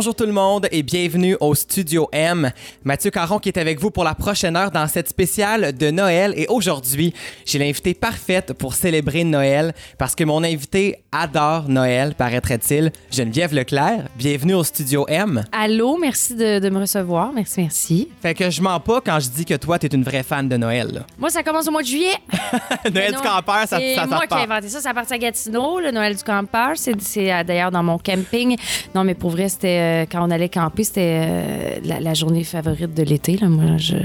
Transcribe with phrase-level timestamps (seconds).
[0.00, 2.52] Bonjour tout le monde et bienvenue au Studio M.
[2.84, 6.32] Mathieu Caron qui est avec vous pour la prochaine heure dans cette spéciale de Noël
[6.38, 7.12] et aujourd'hui,
[7.44, 12.92] j'ai l'invité parfaite pour célébrer Noël parce que mon invité adore Noël, paraîtrait-il.
[13.10, 15.44] Geneviève Leclerc, bienvenue au Studio M.
[15.52, 17.34] Allô, merci de, de me recevoir.
[17.34, 18.08] Merci, merci.
[18.22, 20.56] Fait que je mens pas quand je dis que toi, t'es une vraie fan de
[20.56, 20.88] Noël.
[20.94, 21.00] là.
[21.18, 22.16] Moi, ça commence au mois de juillet.
[22.94, 24.80] Noël du campeur, ça, C'est ça, ça moi qui ai inventé ça.
[24.80, 26.70] Ça partit à Gatineau, le Noël du campeur.
[26.76, 28.56] C'est c'est, euh, d'ailleurs dans mon camping.
[28.94, 32.44] Non, mais pour vrai, c'était euh, quand on allait camper, c'était euh, la, la journée
[32.44, 33.36] favorite de l'été.
[33.36, 33.48] là.
[33.48, 33.96] Moi, je,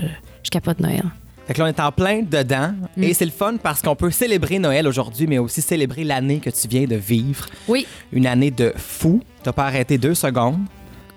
[0.43, 1.03] je capote Noël.
[1.47, 2.73] Fait que là, on est en plein dedans.
[2.97, 3.03] Mm.
[3.03, 6.49] Et c'est le fun parce qu'on peut célébrer Noël aujourd'hui, mais aussi célébrer l'année que
[6.49, 7.45] tu viens de vivre.
[7.67, 9.21] Oui, Une année de fou.
[9.43, 10.59] T'as pas arrêté deux secondes.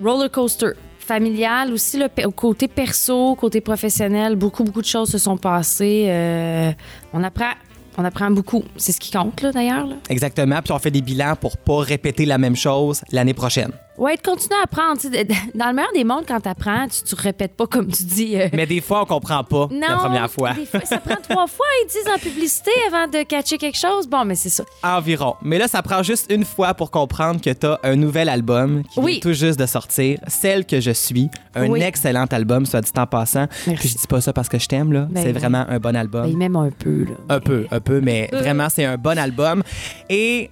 [0.02, 0.73] roller coaster.
[0.98, 6.04] Familial aussi, le côté perso, côté professionnel, beaucoup, beaucoup de choses se sont passées.
[6.09, 6.71] Euh,
[7.15, 7.52] on apprend.
[7.96, 8.62] On apprend beaucoup.
[8.76, 9.87] C'est ce qui compte, là, d'ailleurs.
[9.87, 9.96] là.
[10.10, 10.60] Exactement.
[10.62, 13.73] Puis on fait des bilans pour pas répéter la même chose l'année prochaine.
[13.99, 15.01] Ouais, de continuer à apprendre.
[15.01, 18.05] tu Dans le meilleur des mondes, quand tu apprends, tu, tu répètes pas comme tu
[18.05, 18.40] dis.
[18.40, 20.52] euh, Mais des fois, on comprend pas non, la première fois.
[20.55, 24.07] des fois, ça prend trois fois, ils disent en publicité avant de catcher quelque chose.
[24.09, 24.65] Bon, mais c'est ça.
[24.85, 25.35] Environ.
[25.43, 29.01] Mais là, ça prend juste une fois pour comprendre que t'as un nouvel album qui
[29.01, 29.13] Oui.
[29.13, 30.18] vient tout juste de sortir.
[30.29, 31.29] Celle que je suis.
[31.55, 31.83] Un Oui.
[31.83, 33.46] excellent album, soit dit en passant.
[33.66, 33.74] Merci.
[33.80, 35.09] Puis je dis pas ça parce que je t'aime, là.
[35.10, 35.38] Ben c'est oui.
[35.38, 36.23] vraiment un bon album.
[36.30, 37.15] Ben, même un peu, là.
[37.29, 38.38] Un peu, un peu, mais Euh.
[38.38, 39.62] vraiment, c'est un bon album.
[40.09, 40.51] Et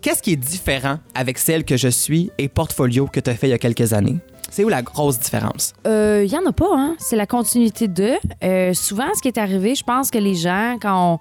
[0.00, 3.48] qu'est-ce qui est différent avec celle que je suis et Portfolio que tu as fait
[3.48, 4.18] il y a quelques années?
[4.50, 5.72] C'est où la grosse différence?
[5.84, 6.94] Il y en a pas, hein.
[6.98, 8.12] C'est la continuité de.
[8.42, 11.18] Euh, souvent, ce qui est arrivé, je pense que les gens, quand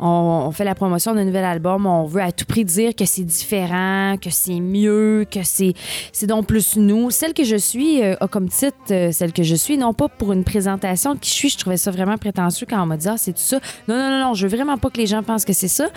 [0.00, 2.94] on, on- on fait la promotion d'un nouvel album, on veut à tout prix dire
[2.94, 5.74] que c'est différent, que c'est mieux, que c'est
[6.12, 7.10] c'est donc plus nous.
[7.10, 10.08] Celle que je suis euh, a comme titre euh, celle que je suis, non pas
[10.08, 11.48] pour une présentation qui je suis.
[11.50, 13.60] Je trouvais ça vraiment prétentieux quand on m'a dit ah c'est tout ça.
[13.88, 15.88] Non non non non, je veux vraiment pas que les gens pensent que c'est ça.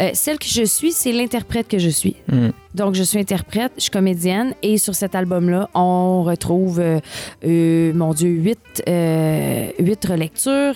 [0.00, 2.16] Euh, celle que je suis, c'est l'interprète que je suis.
[2.32, 2.48] Mm.
[2.76, 7.00] Donc, je suis interprète, je suis comédienne et sur cet album-là, on retrouve, euh,
[7.42, 10.74] euh, mon Dieu, huit, euh, huit relectures,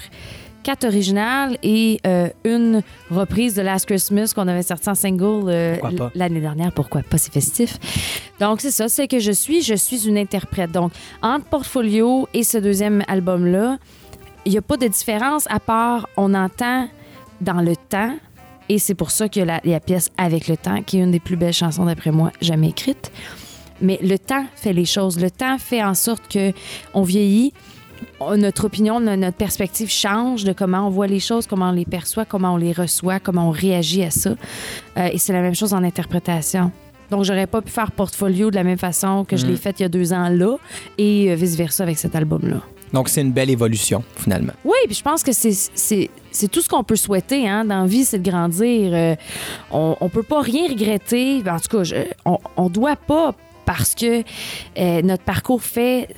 [0.62, 2.80] quatre originales et euh, une
[3.10, 5.76] reprise de Last Christmas qu'on avait sorti en single euh,
[6.14, 6.72] l'année dernière.
[6.72, 7.18] Pourquoi pas?
[7.18, 7.78] C'est festif.
[8.40, 10.72] Donc, c'est ça, c'est que je suis, je suis une interprète.
[10.72, 13.76] Donc, entre Portfolio et ce deuxième album-là,
[14.46, 16.88] il n'y a pas de différence à part on entend
[17.42, 18.14] dans le temps
[18.74, 21.20] et c'est pour ça que la, la pièce Avec le temps, qui est une des
[21.20, 23.10] plus belles chansons d'après moi jamais écrite.
[23.82, 25.18] Mais le temps fait les choses.
[25.20, 26.52] Le temps fait en sorte que
[26.94, 27.52] on vieillit,
[28.36, 31.84] notre opinion, no- notre perspective change de comment on voit les choses, comment on les
[31.86, 34.30] perçoit, comment on les reçoit, comment on réagit à ça.
[34.98, 36.70] Euh, et c'est la même chose en interprétation.
[37.10, 39.82] Donc, j'aurais pas pu faire portfolio de la même façon que je l'ai fait il
[39.82, 40.56] y a deux ans là
[40.96, 42.60] et euh, vice-versa avec cet album-là.
[42.92, 44.52] Donc, c'est une belle évolution, finalement.
[44.64, 47.86] Oui, puis je pense que c'est, c'est, tout ce qu'on peut souhaiter hein, dans la
[47.86, 48.90] vie, c'est de grandir.
[48.92, 49.16] Euh,
[49.70, 51.42] on, peut pas rien regretter.
[51.48, 53.34] En tout cas, je- on, on doit pas
[53.66, 54.22] parce que
[54.78, 56.08] euh, notre parcours fait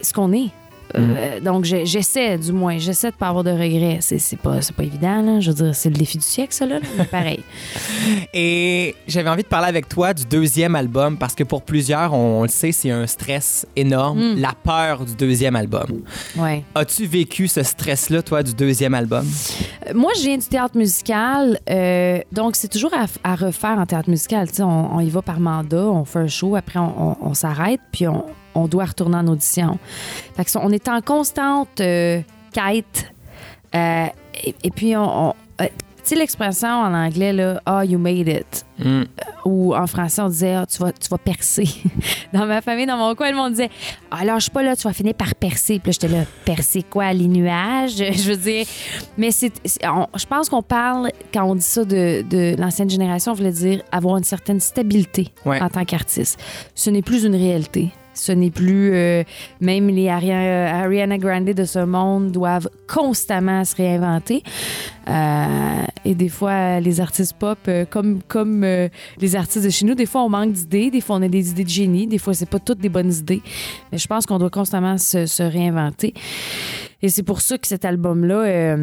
[0.00, 0.48] ce qu'on est.
[0.96, 3.98] Euh, donc, j'essaie, du moins, j'essaie de pas avoir de regrets.
[4.00, 5.40] C'est, pas, c'est pas évident, là.
[5.40, 6.78] Je veux dire, c'est le défi du siècle, ça, là.
[6.98, 7.40] Mais pareil.
[8.34, 12.40] Et j'avais envie de parler avec toi du deuxième album parce que pour plusieurs, on,
[12.40, 14.40] on le sait, c'est un stress énorme, Mm.
[14.40, 16.02] la peur du deuxième album.
[16.36, 16.64] Ouais.
[16.74, 19.26] As-tu vécu ce stress-là, toi, du deuxième album?
[19.88, 23.86] Euh, Moi, je viens du théâtre musical, euh, donc c'est toujours à, à refaire en
[23.86, 24.48] théâtre musical.
[24.48, 27.16] Tu sais, on, on y va par mandat, on fait un show, après on, on-
[27.22, 28.24] on s'arrête, puis on,
[28.54, 29.78] on doit retourner en audition.
[30.36, 32.20] Fait que ça, on est en constante euh,
[32.52, 33.12] quête.
[33.74, 34.06] Euh,
[34.44, 35.66] et, et puis, on, on- euh,
[36.02, 39.02] tu sais l'expression en anglais, là, «Ah, you made it Mm.».
[39.44, 41.64] Ou en français, on disait ah, tu, vas, tu vas percer».
[42.32, 43.68] Dans ma famille, dans mon coin, le monde disait
[44.10, 45.78] «Ah, lâche pas, là, tu vas finir par percer».
[45.82, 47.12] Puis là, j'étais là «Percer quoi?
[47.12, 48.64] Les nuages?» Je veux dire...
[49.18, 53.34] Mais c'est, je pense qu'on parle, quand on dit ça de, de l'ancienne génération, on
[53.34, 55.60] voulait dire avoir une certaine stabilité Ouais.
[55.60, 56.40] en tant qu'artiste.
[56.74, 57.90] Ce n'est plus une réalité.
[58.14, 58.92] Ce n'est plus.
[58.92, 59.22] euh,
[59.60, 64.42] même les Aria- Ariana Grande de ce monde doivent constamment se réinventer.
[65.08, 65.46] Euh,
[66.04, 70.06] et des fois, les artistes pop, euh, comme, comme les artistes de chez nous, des
[70.06, 72.48] fois, on manque d'idées, des fois, on a des idées de génie, des fois, c'est
[72.48, 73.42] pas toutes des bonnes idées.
[73.92, 76.14] Mais je pense qu'on doit constamment se, se réinventer.
[77.02, 78.76] Et c'est pour ça que cet album-là.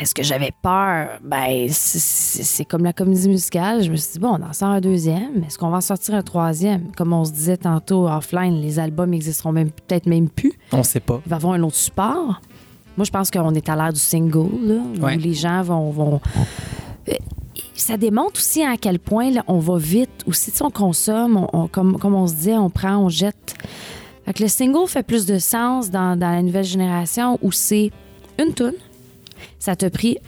[0.00, 1.18] Est-ce que j'avais peur?
[1.22, 3.82] Ben, c'est- comme la comédie musicale.
[3.82, 5.44] Je me suis dit, bon, on en sort un deuxième.
[5.46, 6.92] Est-ce qu'on va en sortir un troisième?
[6.96, 10.52] Comme on se disait tantôt offline, les albums n'existeront même peut-être même plus.
[10.72, 11.20] On sait pas.
[11.26, 12.40] Il va y avoir un autre support.
[12.96, 15.16] Moi, je pense qu'on est à l'ère du single, là, où Ouais.
[15.16, 15.90] les gens vont.
[15.90, 16.20] vont...
[17.08, 17.12] Euh,
[17.74, 20.10] Ça démontre aussi à quel point là, on va vite.
[20.26, 23.54] Aussi, sais, on consomme, on- on- comme, comme on se dit, on prend, on jette.
[24.26, 27.90] Fait que le single fait plus de sens dans, dans la nouvelle génération où c'est
[28.38, 28.74] une toune.
[29.58, 30.18] Ça t'a pris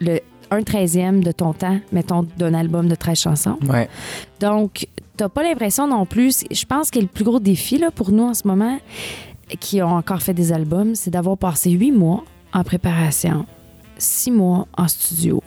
[0.00, 0.20] le
[0.50, 3.58] un treizième de ton temps, mettons, d'un album de 13 chansons.
[3.68, 3.88] Ouais.
[4.40, 4.86] Donc,
[5.16, 6.44] t'as pas l'impression non plus.
[6.50, 8.78] Je pense que le plus gros défi là, pour nous en ce moment,
[9.60, 13.46] qui ont encore fait des albums, c'est d'avoir passé huit mois en préparation,
[13.98, 15.42] six mois en studio.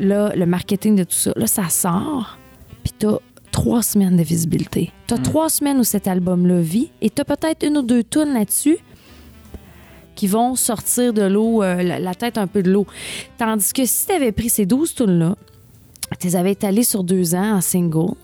[0.00, 2.38] Là, le marketing de tout ça, là, ça sort,
[2.82, 3.18] puis t'as
[3.52, 4.90] trois semaines de visibilité.
[5.06, 8.78] T'as trois semaines où cet album-là vit, et t'as peut-être une ou deux tunes là-dessus
[10.14, 12.86] qui vont sortir de l'eau, euh, la, tête un peu de l'eau.
[13.38, 15.36] Tandis que si t'avais pris ces 12 tunes-là,
[16.18, 18.14] tu les avais étalées sur deux ans en single,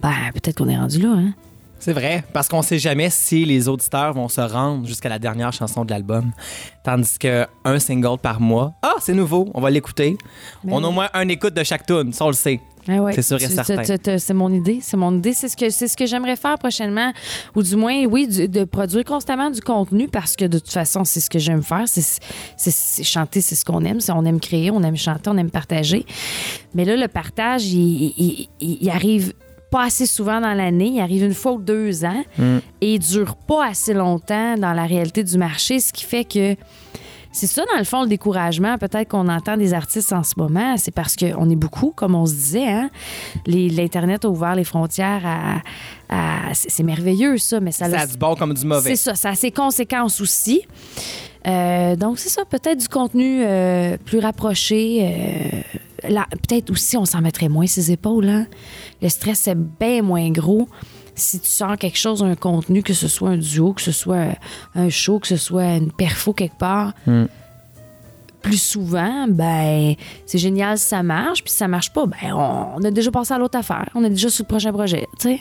[0.00, 1.34] ben peut-être qu'on est rendu là, hein?
[1.84, 5.52] C'est vrai, parce qu'on sait jamais si les auditeurs vont se rendre jusqu'à la dernière
[5.52, 6.30] chanson de l'album.
[6.84, 10.16] Tandis que un single par mois, ah, c'est nouveau, on va l'écouter.
[10.62, 12.60] Ben on a au moins un écoute de chaque tune, ça on le sait.
[12.86, 13.12] Ouais.
[13.14, 14.18] C'est sûr et certain.
[14.18, 14.78] C'est mon idée.
[14.80, 15.32] C'est mon idée.
[15.32, 17.12] C'est ce que, c'est ce que j'aimerais faire prochainement.
[17.56, 21.04] Ou du moins, oui, du- de produire constamment du contenu parce que de toute façon,
[21.04, 21.84] c'est ce que j'aime faire.
[21.86, 24.00] C'est, chanter, c'est ce qu'on aime.
[24.00, 26.04] C'est- on aime créer, on aime chanter, on aime partager.
[26.74, 29.32] Mais là, le partage, il, il- il- il arrive
[29.72, 30.90] pas assez souvent dans l'année.
[30.94, 32.22] Il arrive une fois ou deux ans
[32.80, 36.54] et il dure pas assez longtemps dans la réalité du marché, ce qui fait que
[37.34, 38.76] c'est ça, dans le fond, le découragement.
[38.76, 40.76] Peut-être qu'on entend des artistes en ce moment.
[40.76, 42.68] C'est parce qu'on est beaucoup, comme on se disait.
[42.68, 42.90] Hein?
[43.46, 45.56] L'Internet a ouvert les frontières à.
[46.10, 48.90] à- c'est merveilleux, ça, mais ça, Ça a- du bon comme du mauvais.
[48.90, 50.60] C'est ça, ça a ses conséquences aussi.
[51.46, 54.98] Euh, donc, c'est ça, peut-être du contenu euh, plus rapproché.
[55.02, 55.60] euh,
[56.08, 58.28] peut-être aussi, on s'en mettrait moins ses épaules.
[58.28, 58.46] Hein?
[59.00, 60.68] Le stress, c'est bien moins gros.
[61.14, 64.28] Si tu sors quelque chose, un contenu, que ce soit un duo, que ce soit
[64.74, 67.24] un show, que ce soit une perfo quelque part, Mm.
[68.40, 69.94] plus souvent, ben
[70.26, 71.42] c'est génial si ça marche.
[71.44, 73.88] Puis si ça marche pas, ben on, on a déjà passé à l'autre affaire.
[73.94, 75.40] On est déjà sur le prochain projet, tu sais.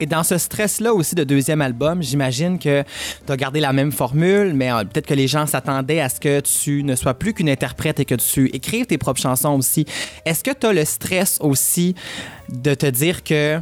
[0.00, 2.82] Et dans ce stress-là aussi de deuxième album, j'imagine que
[3.26, 6.18] tu as gardé la même formule, mais euh, peut-être que les gens s'attendaient à ce
[6.18, 9.84] que tu ne sois plus qu'une interprète et que tu écrives tes propres chansons aussi.
[10.24, 11.94] Est-ce que tu le stress aussi
[12.48, 13.60] de te dire que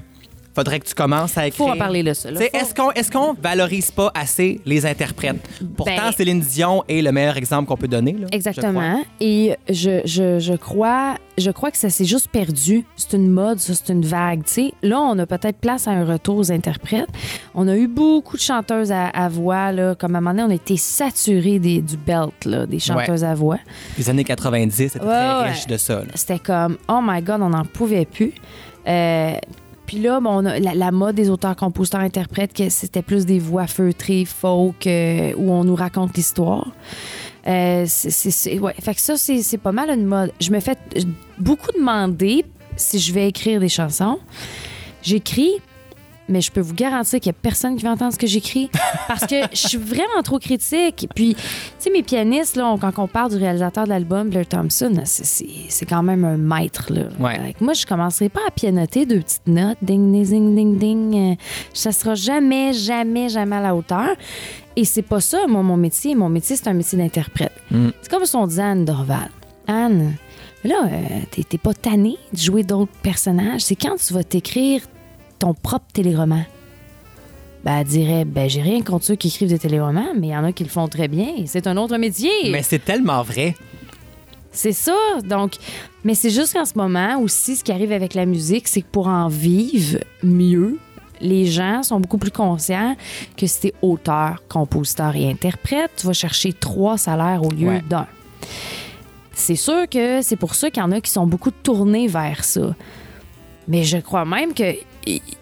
[0.58, 1.66] faudrait que tu commences à écrire?
[1.66, 2.30] Faut en parler de ça.
[2.30, 5.36] Est-ce qu'on est qu'on valorise pas assez les interprètes?
[5.76, 8.12] Pourtant, Ben- Céline Dion est le meilleur exemple qu'on peut donner.
[8.12, 8.36] là, je crois.
[8.36, 9.02] Exactement.
[9.20, 12.84] Et je, je, je crois je crois que ça s'est juste perdu.
[12.96, 14.42] C'est une mode, c'est une vague.
[14.82, 17.06] Là, on a peut-être place à un retour aux interprètes.
[17.54, 19.70] On a eu beaucoup de chanteuses à, à voix.
[19.70, 19.94] Là.
[19.94, 23.22] Comme à un moment donné, on a été saturés des, du belt, là, des chanteuses
[23.22, 23.58] à voix.
[23.96, 25.50] Les années 90, c'était Ouais, très ouais.
[25.52, 26.02] riche de ça.
[26.14, 28.32] C'était comme, oh my God, on n'en pouvait plus.
[28.88, 29.34] Euh,
[29.88, 33.66] puis là, bon, on la, mode des auteurs, compositeurs, interprètes, que c'était plus des voix
[33.66, 36.70] feutrées, folk, euh, où on nous raconte l'histoire.
[37.46, 38.74] Euh, c'est- ouais.
[38.78, 40.30] Fait que ça, c'est pas mal une mode.
[40.40, 40.76] Je me fais
[41.38, 42.44] beaucoup demander
[42.76, 44.18] si je vais écrire des chansons.
[45.02, 45.52] J'écris,
[46.28, 48.70] mais je peux vous garantir qu'il y a personne qui va entendre ce que j'écris
[49.08, 51.08] parce que je suis vraiment trop critique.
[51.14, 51.40] Puis, tu
[51.78, 55.86] sais, mes pianistes, là, on- quand on parle du réalisateur de l'album, Blair Thompson, c'est-
[55.88, 56.92] quand même un maître.
[56.92, 57.02] Là.
[57.18, 57.54] Ouais.
[57.60, 61.32] Moi, je commencerai pas à pianoter deux petites notes, ding, ding, ding, ding, ding.
[61.32, 61.34] Euh,
[61.72, 64.10] Ça sera jamais, jamais, jamais à la hauteur.
[64.76, 66.14] Et c'est pas ça, moi, mon métier.
[66.14, 67.52] Mon métier, c'est un métier d'interprète.
[67.70, 67.88] Mm.
[68.02, 69.30] C'est comme si on disait à Anne Dorval.
[69.66, 70.14] Anne,
[70.64, 70.98] là, euh,
[71.30, 73.62] t'es t'es pas tannée de jouer d'autres personnages.
[73.62, 74.82] C'est quand tu vas t'écrire
[75.38, 76.44] ton propre téléromans.
[77.64, 80.36] Ben, elle dirait, ben, j'ai rien contre ceux qui écrivent des téléromans, mais il y
[80.36, 81.28] en a qui le font très bien.
[81.46, 82.30] C'est un autre métier.
[82.50, 83.56] Mais c'est tellement vrai.
[84.52, 84.96] C'est ça.
[85.24, 85.54] Donc,
[86.04, 88.86] mais c'est juste qu'en ce moment aussi, ce qui arrive avec la musique, c'est que
[88.90, 90.78] pour en vivre mieux,
[91.20, 92.96] les gens sont beaucoup plus conscients
[93.36, 97.82] que si t'es auteur, compositeur et interprète, tu vas chercher trois salaires au lieu Ouais.
[97.88, 98.06] d'un.
[99.34, 102.44] C'est sûr que c'est pour ça qu'il y en a qui sont beaucoup tournés vers
[102.44, 102.74] ça.
[103.68, 104.74] Mais je crois même que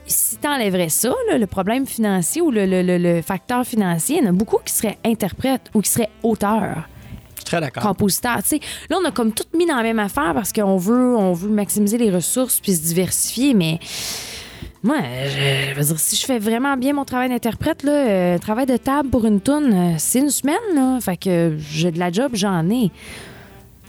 [0.07, 4.19] si tu enlèverais ça, là, le problème financier ou le, le- le- le facteur financier,
[4.19, 6.89] il y en a beaucoup qui seraient interprètes ou qui seraient auteurs
[7.45, 7.83] très d'accord.
[7.83, 8.43] compositeur.
[8.43, 11.17] Tu sais, là, on a comme tout mis dans la même affaire parce qu'on veut,
[11.17, 13.79] on veut maximiser les ressources puis se diversifier, mais
[14.83, 18.39] moi, je, je veux dire, si je fais vraiment bien mon travail d'interprète, là, euh,
[18.39, 20.99] travail de table pour une toune, euh, c'est une semaine, là.
[21.01, 22.91] Fait que j'ai de la job, j'en ai.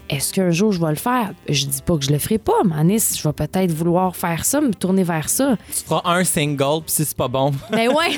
[0.09, 1.31] Est-ce qu'un jour je vais le faire?
[1.49, 4.45] Je dis pas que je le ferai pas, mais Anis, je vais peut-être vouloir faire
[4.45, 5.57] ça, me tourner vers ça.
[5.67, 8.11] Tu feras un single, puis si c'est pas bon, Mais ouais!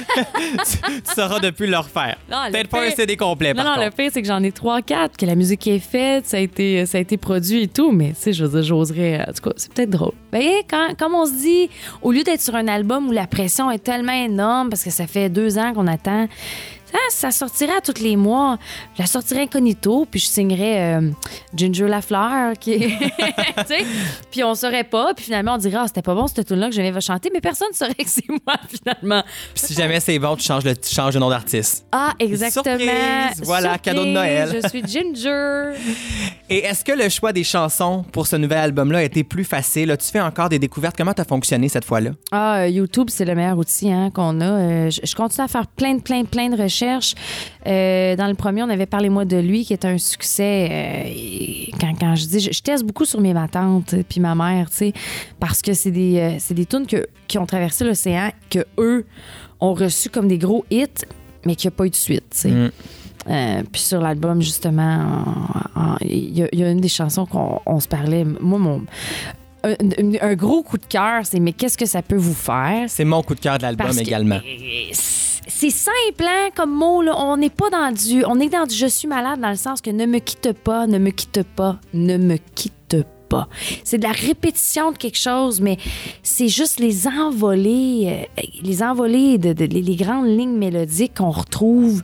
[0.57, 2.17] tu sauras depuis le refaire.
[2.29, 3.97] Le Peut-être pas un CD complet, Non, par non, le contre.
[3.97, 6.85] pire, c'est que j'en ai trois, quatre, que la musique est faite, ça a été,
[6.85, 9.21] ça a été produit et tout, mais tu sais, je veux dire, j'oserais.
[9.27, 10.13] En tout cas, c'est peut-être drôle.
[10.31, 11.69] Ben, quand, comme on se dit,
[12.01, 15.07] au lieu d'être sur un album où la pression est tellement énorme parce que ça
[15.07, 16.27] fait deux ans qu'on attend,
[16.91, 18.57] ça, ça sortirait à tous les mois.
[18.95, 21.11] Je la sortirais incognito, puis je signerais euh,
[21.55, 22.89] Ginger Lafleur, qui est-
[23.67, 23.85] Tu?
[24.31, 26.69] Puis on saurait pas, puis finalement, on dirait, ah, c'était pas bon, cette tune là
[26.69, 29.23] que je vais chanter, mais personne ne saurait que c'est moi, finalement.
[29.53, 31.85] Puis si jamais c'est bon, tu changes, le, tu changes de nom d'artiste.
[31.91, 32.77] Ah, exactement.
[32.77, 33.41] Surprise!
[33.43, 34.59] Voilà, cadeau de Noël.
[34.63, 35.73] Je suis Ginger.
[36.49, 39.91] Et est-ce que le choix des chansons pour ce nouvel album-là a été plus facile?
[39.91, 40.95] As-tu fait encore des découvertes?
[40.97, 42.11] Comment t'as fonctionné cette fois-là?
[42.31, 44.45] Ah, euh, YouTube, c'est le meilleur outil hein, qu'on a.
[44.45, 46.78] Euh, je, je continue à faire plein de, plein, plein de recherches.
[47.67, 50.67] Euh, dans le premier, on avait Parlez-moi de lui, qui est un succès.
[50.71, 54.35] euh, quand, quand je dis, je, je teste beaucoup sur mes ma tante puis ma
[54.35, 54.93] mère, tu sais,
[55.39, 59.05] parce que c'est des, euh, c'est des tunes que, qui ont traversé l'océan, que eux
[59.59, 60.87] ont reçu comme des gros hits,
[61.45, 62.51] mais qui n'y a pas eu de suite, tu sais.
[62.51, 62.71] Mm.
[63.29, 65.23] Euh, puis sur l'album, justement,
[65.75, 68.23] en- en- il y, a- il y a une des chansons qu'on on se parlait.
[68.23, 68.81] Moi, mon.
[69.61, 69.73] Un,
[70.21, 72.85] un gros coup de cœur, c'est Mais qu'est-ce que ça peut vous faire?
[72.87, 74.39] C'est mon coup de cœur de l'album que- également.
[75.59, 77.01] C'est simple, hein, comme mot.
[77.01, 77.15] Là.
[77.17, 78.23] On n'est pas dans du.
[78.25, 80.87] On est dans du je suis malade dans le sens que ne me quitte pas,
[80.87, 82.95] ne me quitte pas, ne me quitte
[83.27, 83.49] pas.
[83.83, 85.77] C'est de la répétition de quelque chose, mais
[86.23, 91.29] c'est juste les envolées, euh, les envolées de, de- les, les grandes lignes mélodiques qu'on
[91.31, 92.03] retrouve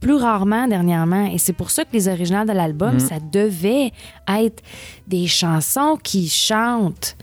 [0.00, 1.26] plus rarement dernièrement.
[1.32, 3.90] Et c'est pour ça que les originales de l'album, ça devait
[4.28, 4.62] être
[5.08, 7.16] des chansons qui chantent.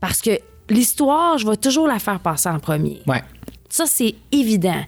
[0.00, 0.38] Parce que
[0.70, 3.02] l'histoire, je vais toujours la faire passer en premier.
[3.08, 3.22] Ouais.
[3.76, 4.82] Ça, c'est évident.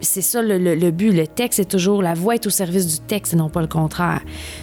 [0.00, 1.10] C'est ça le, le- le but.
[1.10, 3.66] Le texte, c'est toujours la voix est au service du texte et non pas le
[3.66, 4.20] contraire.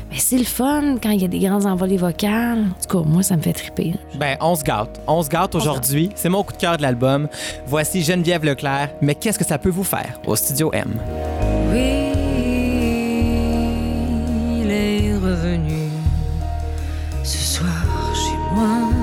[0.10, 2.60] Mais c'est le fun quand il y a des grands envolées vocales.
[2.60, 3.93] En tout cas, moi, ça me fait triper.
[4.17, 5.01] Ben, on se gâte.
[5.05, 6.12] On se gâte aujourd'hui.
[6.15, 7.27] C'est mon coup de cœur de l'album.
[7.67, 8.91] Voici Geneviève Leclerc.
[9.01, 10.88] Mais qu'est-ce que ça peut vous faire au Studio M?
[11.74, 12.13] Oui,
[14.62, 15.89] il est revenu
[17.25, 19.00] ce soir chez moi.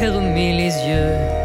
[0.00, 1.37] J'ai fermé les yeux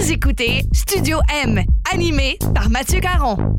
[0.00, 1.62] Vous écoutez Studio M,
[1.92, 3.57] animé par Mathieu Caron.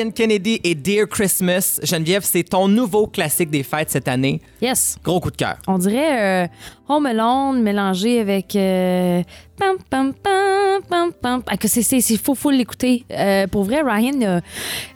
[0.00, 1.78] Ryan Kennedy et Dear Christmas.
[1.82, 4.40] Geneviève, c'est ton nouveau classique des fêtes cette année.
[4.62, 4.96] Yes.
[5.04, 5.58] Gros coup de cœur.
[5.66, 6.48] On dirait euh,
[6.88, 9.22] Home Alone mélangé avec euh,
[9.58, 10.29] pam pam pam
[11.20, 11.42] pam.
[11.46, 11.82] Ah, que c'est
[12.18, 13.04] faut faut l'écouter.
[13.10, 14.40] Euh, pour vrai, Ryan euh,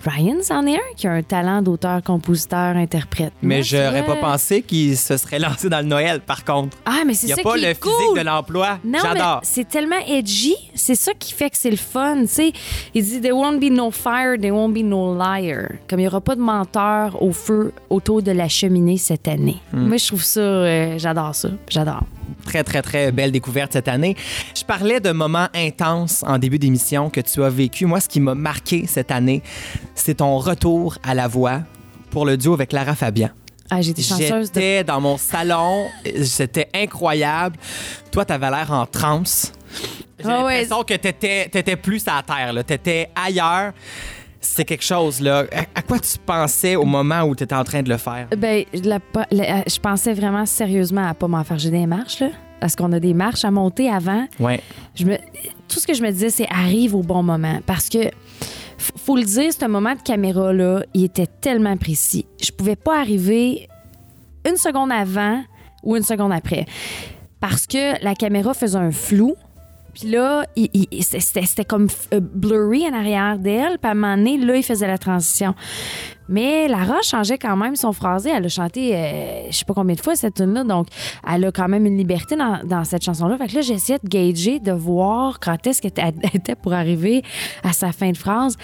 [0.05, 3.33] Ryan c'en est un qui a un talent d'auteur, compositeur, interprète.
[3.43, 6.77] Mais j'aurais pas pensé qu'il se serait lancé dans le Noël, par contre.
[6.87, 8.19] Ah, mais Il c'est n'y a ça pas le est physique cool.
[8.19, 8.79] de l'emploi.
[9.03, 9.41] J'adore.
[9.43, 10.55] c'est tellement edgy.
[10.75, 12.23] C'est ça qui fait que c'est le fun.
[12.23, 12.53] tu sais.
[12.95, 15.69] Il dit There won't be no fire, there won't be no liar.
[15.89, 19.57] Comme il n'y aura pas de menteur au feu autour de la cheminée cette année.
[19.73, 19.87] Hmm.
[19.89, 21.49] Moi, je trouve ça, euh, j'adore ça.
[21.69, 22.05] J'adore.
[22.44, 24.16] Très, très, très belle découverte cette année.
[24.57, 27.87] Je parlais de moments intenses en début d'émission que tu as vécu.
[27.87, 29.42] Moi, ce qui m'a marqué cette année,
[29.94, 31.61] c'est ton retour à la voix
[32.11, 33.31] pour le duo avec Lara Fabian.
[33.70, 34.61] Ah, été chanceuse de.
[34.61, 35.87] J'étais dans mon salon,
[36.23, 37.57] c'était incroyable.
[38.12, 39.53] Toi, t'avais l'air en transe.
[40.18, 40.33] J'ai ouais.
[40.33, 42.62] l'impression que t'étais, t'étais plus à terre, là.
[42.62, 43.73] t'étais ailleurs.
[44.44, 45.44] C'est quelque chose, là.
[45.52, 48.28] À, à quoi tu pensais au moment où tu étais en train de le faire?
[48.37, 48.98] Ben, la-
[49.30, 51.57] la- je pensais vraiment sérieusement à pas m'en faire.
[51.57, 52.28] Des marches, là.
[52.61, 54.26] Parce qu'on a des marches à monter avant.
[54.40, 54.61] Ouais.
[54.94, 55.16] Je me,
[55.68, 57.59] tout ce que je me disais, c'est arrive au bon moment.
[57.66, 58.11] Parce que,
[58.78, 62.26] faut le dire, ce moment de caméra-là, il était tellement précis.
[62.42, 63.68] Je pouvais pas arriver
[64.48, 65.42] une seconde avant
[65.83, 66.66] ou une seconde après.
[67.40, 69.35] Parce que la caméra faisait un flou.
[69.94, 70.44] Puis là,
[71.00, 73.78] c'était comme euh, blurry en arrière d'elle.
[73.78, 75.54] Puis à un moment donné, là, il faisait la transition.
[76.28, 78.30] Mais Lara changeait quand même son phrasé.
[78.35, 80.87] Elle a chanté, euh, je sais pas combien de fois cette tune là donc
[81.30, 83.37] elle a quand même une liberté dans, dans cette chanson-là.
[83.37, 86.72] Fait que là, j'essayais de gager, de voir quand est-ce qu'elle était- elle était pour
[86.72, 87.22] arriver
[87.62, 88.57] à sa fin de phrase.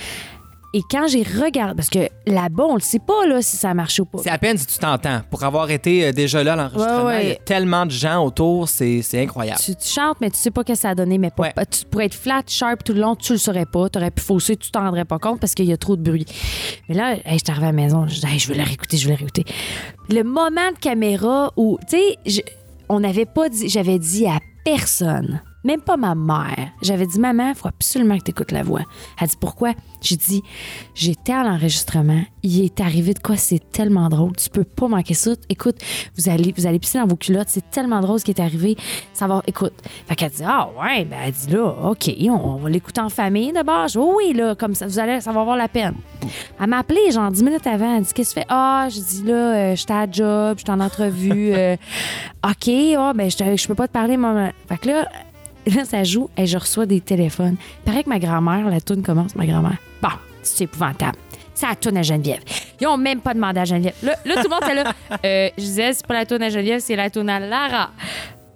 [0.72, 3.98] Et quand j'ai regardé, parce que là-bas, on le sait pas là, si ça marche
[3.98, 4.18] ou pas.
[4.22, 5.20] C'est à peine si tu t'entends.
[5.28, 7.24] Pour avoir été euh, déjà là à l'enregistrement, Ouais, ouais.
[7.24, 9.58] il y a tellement de gens autour, c'est incroyable.
[9.64, 11.18] Tu, tu chantes, mais tu sais pas ce que ça a donné.
[11.18, 11.52] Mais Ouais.
[11.68, 13.88] tu pourrais être flat, sharp tout le long, tu le saurais pas.
[13.90, 16.02] Tu aurais pu fausser, tu t'en rendrais pas compte parce qu'il y a trop de
[16.02, 16.26] bruit.
[16.88, 18.64] Mais là, hey, je suis arrivée à la maison, je dis, Hey, je veux la
[18.64, 19.44] réécouter, je veux la réécouter.
[20.08, 22.44] Le moment de caméra où, tu sais,
[22.88, 26.68] on n'avait pas dit, j'avais dit à personne, même pas ma mère.
[26.82, 28.82] J'avais dit, maman, il faut absolument que tu écoutes la voix.
[29.20, 29.72] Elle dit, pourquoi?
[30.00, 30.42] J'ai dit,
[30.94, 35.14] j'étais à l'enregistrement, il est arrivé de quoi, c'est tellement drôle, tu peux pas manquer
[35.14, 35.32] ça.
[35.50, 35.76] Écoute,
[36.16, 38.76] vous allez, vous allez pisser dans vos culottes, c'est tellement drôle ce qui est arrivé.
[39.12, 39.74] Ça va, écoute.
[40.08, 43.52] Fait qu'elle dit, ah ouais, ben elle dit là, OK, on, va l'écouter en famille
[43.52, 43.88] d'abord.
[43.88, 45.94] Je oh oui, là, comme ça, vous allez, ça va avoir la peine.
[46.58, 47.96] Elle m'a appelé, genre 10 minutes avant.
[47.96, 48.46] Elle dit Qu'est-ce que tu fais?
[48.48, 51.52] Ah, je dis là, euh, j'étais à job, j'étais en entrevue.
[51.54, 51.76] euh,
[52.44, 54.50] OK, ah, ben, je peux pas te parler, maman.
[54.68, 55.08] Fait que là,
[55.66, 57.56] là, ça joue et je reçois des téléphones.
[57.80, 59.78] Il paraît que ma grand-mère, la toune commence, ma grand-mère.
[60.02, 60.08] Bon,
[60.42, 61.18] c'est épouvantable.
[61.62, 62.40] La toune à Geneviève.
[62.80, 63.94] Ils ont même pas demandé à Geneviève.
[64.02, 64.94] Là, là, tout le monde était là.
[65.24, 67.90] Euh, je disais, c'est pas la toune à Geneviève, c'est la toune à Lara.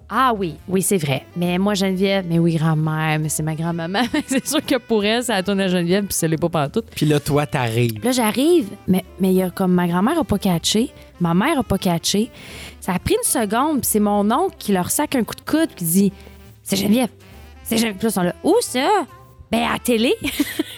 [0.08, 1.26] Ah oui, oui, c'est vrai.
[1.36, 4.02] Mais moi, Geneviève, mais oui, grand-mère, mais c'est ma grand-maman.
[4.26, 6.82] c'est sûr que pour elle, c'est la toune à Geneviève, puis ce l'est pas partout.
[6.94, 8.02] Puis là, toi, t'arrives.
[8.02, 10.90] Là, j'arrive, mais mais y a comme ma grand-mère a pas catché,
[11.20, 12.30] ma mère a pas catché.
[12.80, 15.50] Ça a pris une seconde, puis c'est mon oncle qui leur sac un coup de
[15.50, 16.12] coude puis dit
[16.64, 17.10] C'est Geneviève.
[17.62, 17.96] C'est Geneviève.
[17.98, 18.34] Puis là, ils sont là.
[18.42, 18.88] Où ça?
[19.52, 20.14] Ben à télé.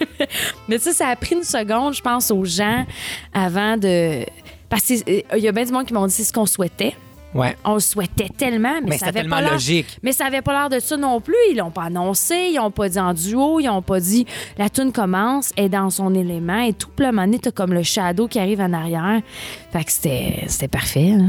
[0.69, 2.85] mais ça, ça a pris une seconde, je pense, aux gens
[3.33, 4.25] avant de.
[4.69, 5.03] Parce qu'il
[5.37, 6.95] y a bien du monde qui m'ont dit c'est ce qu'on souhaitait.
[7.35, 7.55] Ouais.
[7.65, 9.99] On le souhaitait tellement, mais, Mais ça avait tellement pas l'air- logique.
[10.03, 11.35] mais ça avait pas l'air de ça non plus.
[11.51, 14.27] Ils l'ont pas annoncé, ils ont pas dit en duo, ils ont pas dit
[14.59, 18.27] la tune commence, est dans son élément et tout plein moment, t'as comme le shadow
[18.27, 19.21] qui arrive en arrière.
[19.73, 21.13] Fait que c'était c'était parfait.
[21.17, 21.25] Là.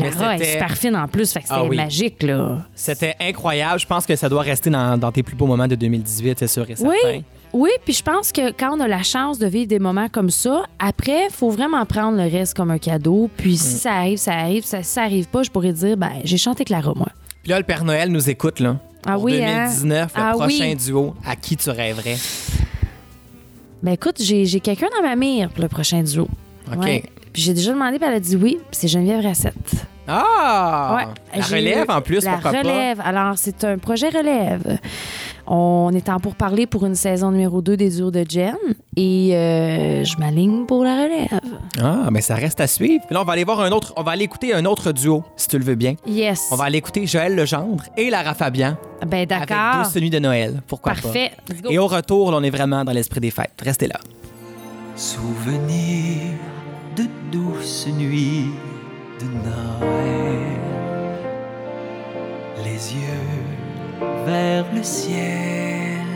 [0.00, 1.76] Mais Lara est c'était- super fine en plus, fait que c'était Ah oui.
[1.76, 2.58] magique là.
[2.74, 3.80] C'était incroyable.
[3.80, 6.46] Je pense que ça doit rester dans, dans tes plus beaux moments de 2018, c'est
[6.48, 6.90] sûr et certain.
[7.12, 7.24] Oui.
[7.52, 10.28] Oui, puis je pense que quand on a la chance de vivre des moments comme
[10.30, 13.30] ça, après, faut vraiment prendre le reste comme un cadeau.
[13.36, 13.56] Puis Mm.
[13.56, 14.62] si ça arrive, ça arrive.
[14.64, 17.08] Si ça, ça arrive pas, je pourrais dire, ben, j'ai chanté Clara, moi.
[17.42, 18.76] Puis là, le Père Noël nous écoute, là.
[19.06, 19.64] Ah Pour oui, hein?
[19.68, 20.74] 2019, le Ah prochain oui.
[20.76, 22.16] duo, à qui tu rêverais?
[23.82, 26.28] Ben écoute, j'ai j'ai quelqu'un dans ma mire pour le prochain duo.
[26.72, 26.82] OK.
[26.82, 27.04] Ouais.
[27.36, 28.56] Puis j'ai déjà demandé, puis elle a dit oui.
[28.70, 29.74] puis C'est Geneviève Racette.
[30.08, 30.96] Ah!
[30.96, 31.38] Ouais.
[31.38, 32.98] La relève, en plus, La pourquoi relève.
[33.04, 34.78] Alors, c'est un projet relève.
[35.46, 38.56] On est en pour parler pour une saison numéro 2 des duos de Jen.
[38.96, 41.28] Et euh, je m'aligne pour la relève.
[41.28, 41.82] pas?
[41.82, 43.04] Ah, mais ça reste à suivre.
[43.06, 45.22] Puis là, on va aller voir un autre, on va aller écouter un autre duo,
[45.36, 45.96] si tu le veux bien.
[46.06, 46.48] Yes.
[46.52, 49.84] On va aller écouter Joël Legendre et Lara Fabian Ben avec d'accord.
[49.84, 50.62] Douce Nuit de Noël.
[50.66, 51.32] Pourquoi Parfait.
[51.46, 51.52] Pas?
[51.64, 51.68] go.
[51.70, 53.60] Et au retour, là, on est vraiment dans l'esprit des fêtes.
[53.62, 54.00] Restez là.
[54.96, 56.30] Souvenir
[56.96, 58.52] de douces nuits
[59.20, 60.60] de Noël.
[62.64, 63.44] Les yeux
[64.24, 66.06] vers le ciel.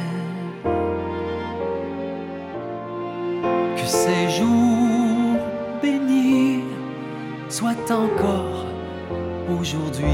[3.77, 5.39] Que ces jours
[5.83, 6.65] bénis
[7.51, 8.65] soient encore
[9.61, 10.07] aujourd'hui.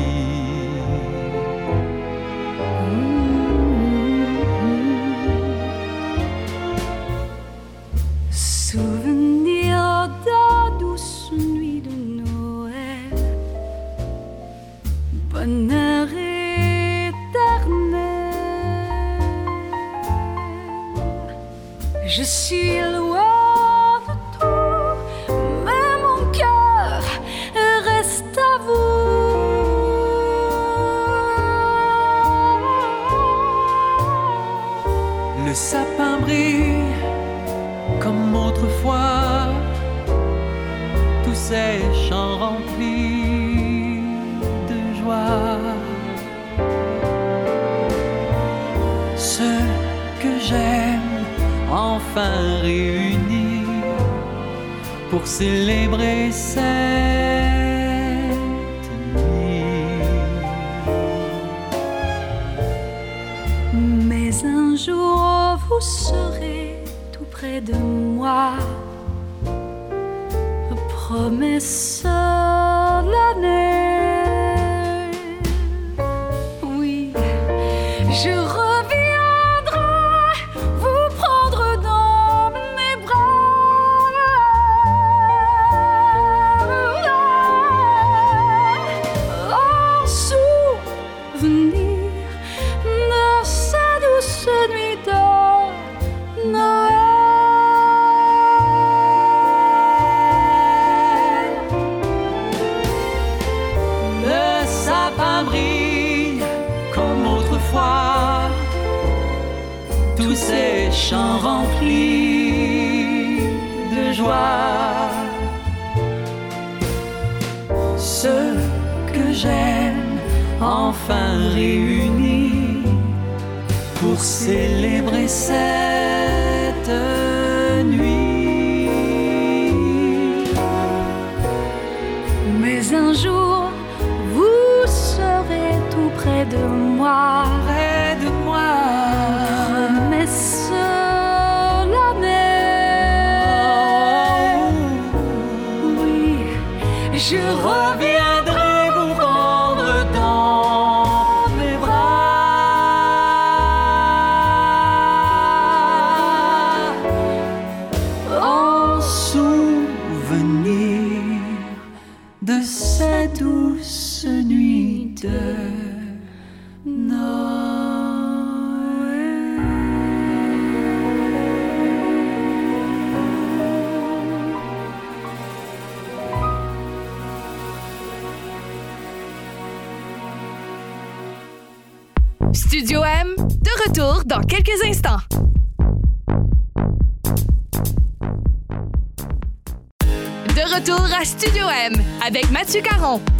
[192.66, 193.35] Mathieu.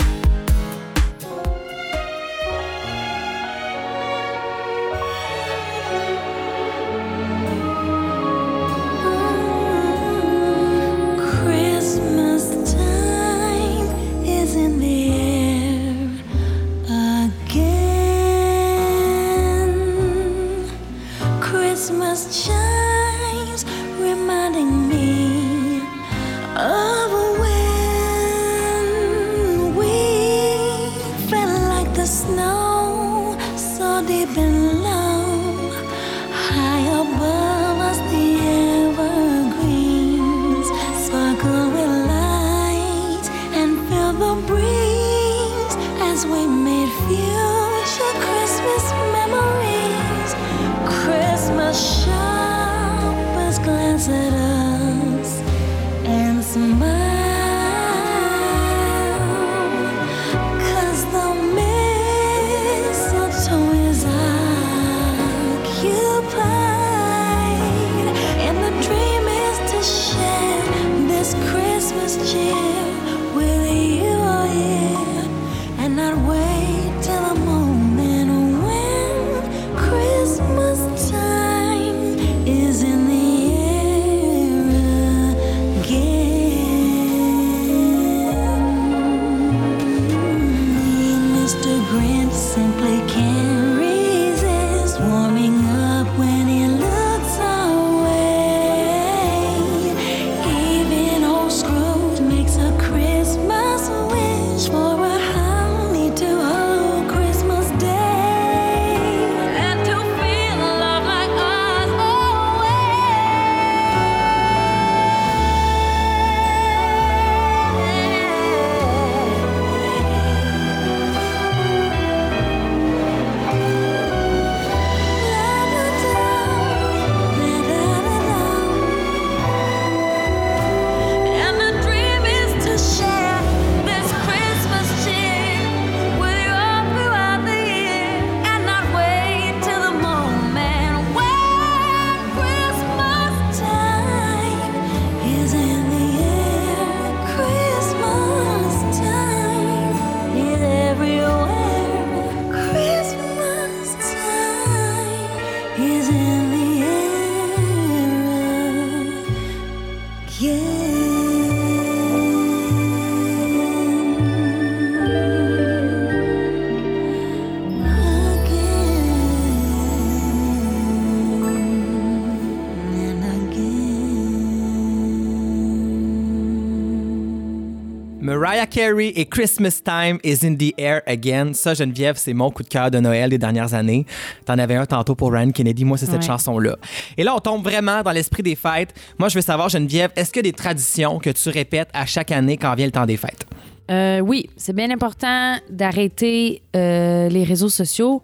[178.77, 181.55] Carey et Christmas Time is in the air again.
[181.55, 184.05] Ça, Geneviève, c'est mon coup de cœur de Noël des dernières années.
[184.45, 185.87] T'en avais un tantôt pour Ryan Kennedy.
[185.87, 186.27] Moi, c'est cette Ouais.
[186.27, 186.77] chanson-là.
[187.17, 188.93] Et là, on tombe vraiment dans l'esprit des fêtes.
[189.19, 192.05] Moi, je veux savoir, Geneviève, est-ce qu'il y a des traditions que tu répètes à
[192.05, 193.47] chaque année quand vient le temps des fêtes?
[193.91, 198.23] Euh, oui, c'est bien important d'arrêter euh, les réseaux sociaux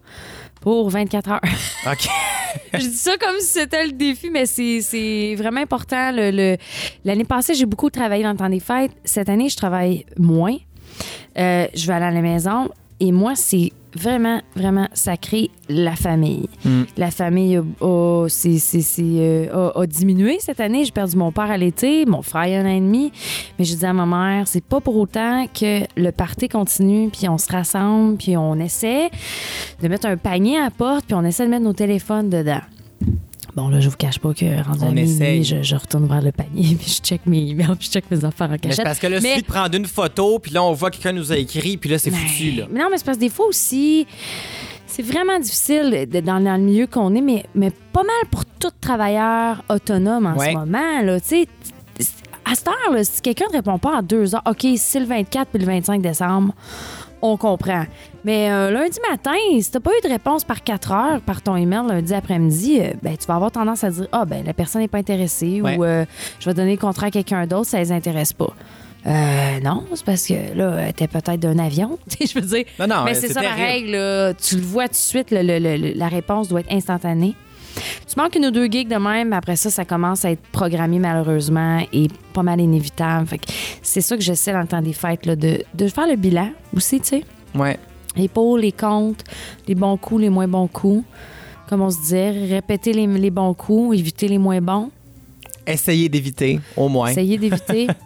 [0.61, 1.41] pour 24 heures.
[1.91, 2.07] OK.
[2.73, 6.11] Je dis ça comme si c'était le défi, mais c'est- vraiment important.
[6.11, 8.91] L'année passée, j'ai beaucoup travaillé dans le temps des fêtes.
[9.03, 10.55] Cette année, je travaille moins.
[11.37, 12.69] Euh, je vais aller à la maison.
[12.99, 16.47] Et moi, c'est vraiment, vraiment sacré, la famille.
[16.65, 16.81] Mm.
[16.97, 20.83] La famille a, a- c'est- c'est- c'est, euh, a- a diminué cette année.
[20.85, 23.11] J'ai perdu mon père à l'été, mon frère il y a un an et demi.
[23.59, 27.27] Mais je dis à ma mère, c'est pas pour autant que le party continue, puis
[27.29, 29.09] on se rassemble, puis on essaie
[29.81, 32.61] de mettre un panier à la porte, puis on essaie de mettre nos téléphones dedans.
[33.55, 35.43] Bon, là, je vous cache pas que rendu à On minuit, essaye.
[35.43, 38.25] je, je retourne vers le panier, puis je check mes emails, puis je check mes
[38.25, 38.83] affaires en Mais cachette.
[38.83, 41.11] parce que là, Mais- suffit de prendre une photo, puis là, on voit que quelqu'un
[41.13, 42.65] nous a écrit, puis là, c'est foutu, là.
[42.71, 44.07] Mais non, mais c'est parce que des fois aussi,
[44.87, 48.43] c'est vraiment difficile de- dans, dans le milieu qu'on est, mais, mais pas mal pour
[48.45, 50.51] tout travailleur autonome en Ouais.
[50.53, 51.01] ce moment.
[51.03, 51.47] Là, Tu sais,
[52.45, 55.05] à cette heure, là, si quelqu'un ne répond pas à deux heures, OK, c'est le
[55.05, 56.53] 24 puis le 25 décembre,
[57.25, 57.85] on comprend.
[58.25, 61.55] Mais euh, lundi matin, si t'as pas eu de réponse par 4 heures par ton
[61.55, 64.81] email lundi après-midi, euh, ben, tu vas avoir tendance à dire Ah, ben la personne
[64.81, 65.77] n'est pas intéressée Ouais.
[65.77, 66.05] ou euh,
[66.39, 68.53] je vais donner le contrat à quelqu'un d'autre, ça les intéresse pas.
[69.05, 71.97] Euh, non, c'est parce que là, t'es peut-être d'un avion.
[72.21, 72.63] Je veux dire.
[72.79, 73.57] Non, non, Mais c'est ça terrible.
[73.57, 74.33] pareil, là.
[74.33, 77.35] Tu le vois tout de suite, le- le- le- la réponse doit être instantanée.
[77.75, 80.41] Tu manques une ou deux gigs de même, mais après ça, ça commence à être
[80.51, 83.27] programmé malheureusement et pas mal inévitable.
[83.81, 86.49] C'est ça que j'essaie dans le temps des fêtes, là, de, de faire le bilan
[86.75, 87.23] aussi, tu sais.
[87.55, 87.77] Ouais.
[88.15, 89.23] Les pour, les contre,
[89.67, 91.03] les bons coups, les moins bons coups.
[91.67, 94.91] Comme on se disait, répéter les, les bons coups, éviter les moins bons.
[95.65, 97.09] Essayez d'éviter, au moins.
[97.09, 97.87] Essayez d'éviter.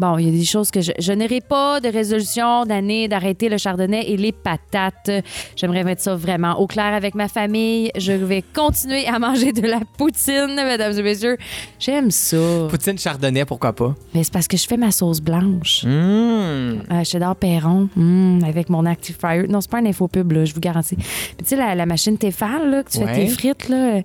[0.00, 3.48] Bon, il y a des choses que je, je n'aurai pas de résolution d'année d'arrêter
[3.48, 5.10] le chardonnay et les patates.
[5.54, 7.90] J'aimerais mettre ça vraiment au clair avec ma famille.
[7.96, 11.36] Je vais continuer à manger de la poutine, mesdames et messieurs.
[11.78, 12.36] J'aime ça.
[12.68, 13.94] Poutine chardonnay, pourquoi pas?
[14.14, 15.84] Mais c'est parce que je fais ma sauce blanche.
[15.84, 15.88] Mmh.
[15.88, 19.46] Euh, cheddar Perron, mm, avec mon Active Fryer.
[19.46, 20.96] Non, c'est pas un infopub, là, je vous garantis.
[20.98, 21.04] Mais
[21.44, 23.06] tu sais, la, la machine Tefal, là, que tu Ouais.
[23.06, 24.02] fais tes frites, là, euh,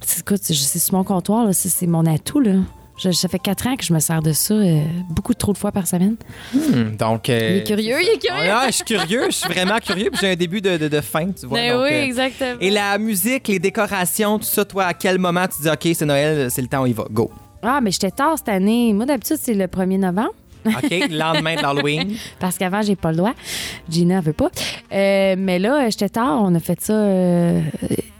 [0.00, 2.56] c'est- écoute, c'est sur mon comptoir, c'est mon atout, là.
[3.02, 5.58] Je- ça fait quatre ans que je me sers de ça, euh, beaucoup trop de
[5.58, 6.16] fois par semaine.
[6.54, 7.28] Mmh, Donc.
[7.28, 8.50] euh, Il est curieux, il est curieux.
[8.52, 11.00] Ah, je suis curieux, je suis vraiment curieux, puis j'ai un début de, de, de
[11.00, 11.58] faim, tu vois.
[11.58, 12.60] Ben donc, oui, euh, exactement.
[12.60, 16.06] Et la musique, les décorations, tout ça, toi, à quel moment tu dis, OK, c'est
[16.06, 17.30] Noël, c'est le temps, on y va, go?
[17.62, 18.92] Ah, mais j'étais tard cette année.
[18.92, 20.34] Moi, d'habitude, c'est le 1er novembre.
[20.66, 22.14] OK, lendemain de l'Halloween.
[22.38, 23.34] Parce qu'avant, j'ai pas le droit.
[23.88, 24.50] Gina veut pas.
[24.92, 26.40] Euh, mais là, j'étais tard.
[26.42, 27.60] On a fait ça euh,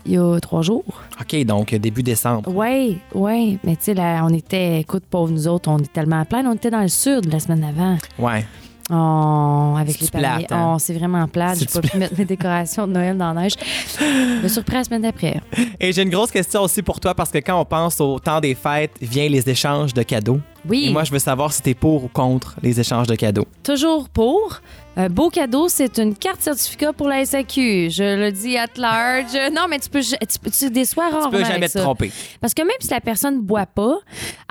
[0.05, 0.85] il y a trois jours.
[1.21, 2.51] OK, donc début décembre.
[2.53, 3.59] Oui, oui.
[3.65, 6.45] Mais tu sais, là, on était, écoute, pauvres nous autres, on est tellement plein.
[6.47, 7.99] On était dans le sud la semaine d'avant.
[8.19, 8.45] Ouais.
[8.91, 10.73] Oh, avec les plate, hein?
[10.75, 11.61] Oh, c'est vraiment plate.
[11.61, 13.55] J'ai pas pu mettre mes décorations de Noël dans la neige.
[13.99, 15.41] Je me suis repris la semaine d'après.
[15.79, 18.41] Et j'ai une grosse question aussi pour toi, parce que quand on pense au temps
[18.41, 20.41] des fêtes, vient les échanges de cadeaux.
[20.69, 23.47] Oui, Et moi, je veux savoir si t'es pour ou contre les échanges de cadeaux.
[23.65, 24.61] toujours pour.
[24.97, 27.89] Un beau cadeau, c'est une carte certificat pour la SAQ.
[27.91, 29.33] Je le dis at large.
[29.53, 31.81] Non, mais tu peux, tu, tu déçois rarement Tu peux jamais avec te ça.
[31.81, 32.13] tromper.
[32.43, 33.97] Parce que même si la personne ne boit pas,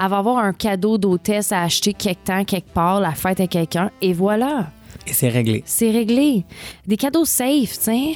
[0.03, 3.45] elle va avoir un cadeau d'hôtesse à acheter quelque temps, quelque part, la fête à
[3.47, 4.71] quelqu'un, et voilà,
[5.05, 5.61] Et c'est réglé.
[5.65, 6.43] c'est réglé.
[6.87, 8.15] Des cadeaux safe, tu sais.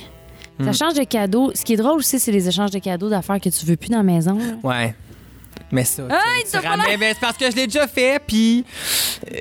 [0.58, 0.66] Hmm.
[0.66, 1.52] Ça change de cadeaux.
[1.54, 3.90] Ce qui est drôle aussi, c'est les échanges de cadeaux d'affaires que tu veux plus
[3.90, 4.38] dans la maison.
[4.40, 4.56] là.
[4.64, 4.96] Ouais.
[5.76, 8.22] Mais ça, Hey, tu t'as pas ramènes- mais c'est parce que je l'ai déjà fait,
[8.26, 8.64] puis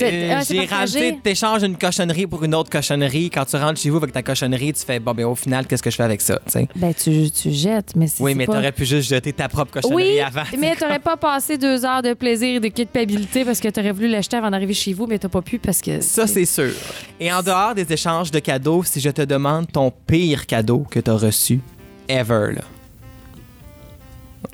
[0.03, 3.31] euh, ah, c'est j'ai rendu, t'échanges une cochonnerie pour une autre cochonnerie.
[3.31, 5.83] Quand tu rentres chez vous avec ta cochonnerie, tu fais, bon, ben au final, qu'est-ce
[5.83, 6.69] que je fais avec ça, tu sais?
[6.75, 8.55] Ben, tu, tu jettes, mais c'est Oui, mais pas...
[8.55, 10.43] t'aurais pu juste jeter ta propre cochonnerie Oui, avant.
[10.59, 14.09] mais t'aurais pas passé deux heures de plaisir et de culpabilité parce que t'aurais voulu
[14.09, 16.01] l'acheter avant d'arriver chez vous, mais t'as pas pu parce que...
[16.01, 16.73] Ça, c'est sûr.
[17.21, 20.99] Et en dehors des échanges de cadeaux, si je te demande ton pire cadeau que
[20.99, 21.61] tu as reçu
[22.09, 22.63] ever, là.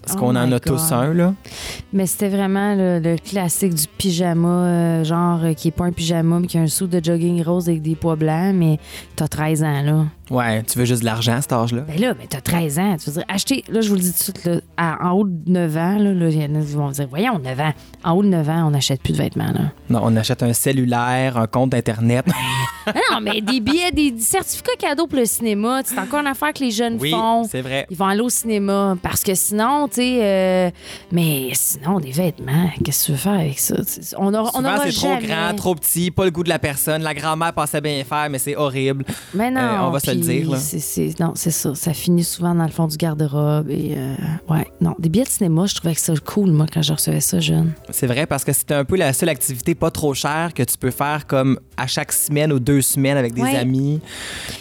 [0.02, 1.34] Parce Oh qu'on en a tous un, là?
[1.92, 5.92] Mais c'était vraiment le, le classique du pyjama, euh, genre euh, qui est pas un
[5.92, 8.79] pyjama, mais qui a un sou de jogging rose avec des pois blancs, mais
[9.16, 10.05] t'as 13 ans, là.
[10.30, 11.82] Ouais, tu veux juste de l'argent à cet âge-là?
[11.88, 12.96] Ben là, mais t'as 13 ans.
[12.98, 15.12] Tu veux dire, acheter, là, je vous le dis tout de suite, là, à- en
[15.12, 17.58] haut de 9 ans, là, là, il y en a qui vont dire, voyons, 9
[17.60, 17.72] ans.
[18.04, 19.72] En haut de 9 ans, on n'achète plus de vêtements, là.
[19.88, 22.24] Non, on achète un cellulaire, un compte d'Internet.
[22.86, 26.26] Ah non, mais des billets, des, des certificats cadeaux pour le cinéma, c'est encore une
[26.28, 27.44] affaire que les jeunes oui, font.
[27.44, 27.86] c'est vrai.
[27.90, 30.70] Ils vont aller au cinéma parce que sinon, tu sais, euh,
[31.12, 33.76] mais sinon, des vêtements, qu'est-ce que tu veux faire avec ça?
[33.76, 35.26] Tu sais, On aura, on Souvent, aura c'est trop jamais.
[35.26, 37.02] grand, trop petit, pas le goût de la personne.
[37.02, 39.05] La grand-mère pensait bien faire, mais c'est horrible.
[39.34, 40.56] Mais non, Euh, on va se le dire, là.
[40.58, 41.74] c'est- non, c'est ça.
[41.74, 43.70] Ça finit souvent dans le fond du garde-robe.
[43.70, 44.14] Et euh,
[44.48, 47.20] ouais, non, des billets de cinéma, je trouvais que ça cool, moi, quand je recevais
[47.20, 47.72] ça jeune.
[47.90, 50.76] C'est vrai parce que c'est un peu la seule activité pas trop chère que tu
[50.78, 53.56] peux faire comme à chaque semaine ou deux semaines avec des Ouais.
[53.56, 54.00] amis.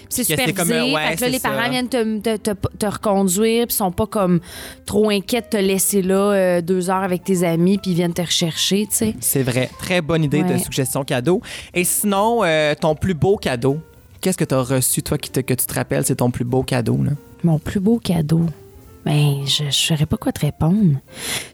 [0.10, 0.54] C'est supervisé.
[0.54, 1.50] comme un- ouais, fait que là, les ça.
[1.50, 4.40] parents viennent te, te, te- te reconduire, puis sont pas comme
[4.86, 8.14] trop inquiets de te laisser là euh, deux heures avec tes amis, puis ils viennent
[8.14, 9.16] te rechercher, tu sais.
[9.20, 9.70] C'est vrai.
[9.80, 11.42] Très bonne idée de suggestion cadeau.
[11.74, 13.80] Et sinon, euh, ton plus beau cadeau,
[14.22, 16.46] qu'est-ce que tu as reçu, toi, qui te- que tu te rappelles, c'est ton plus
[16.46, 17.00] beau cadeau?
[17.04, 17.12] Là?
[17.44, 18.42] Mon plus beau cadeau.
[19.06, 20.98] Ben, je ne saurais pas quoi te répondre.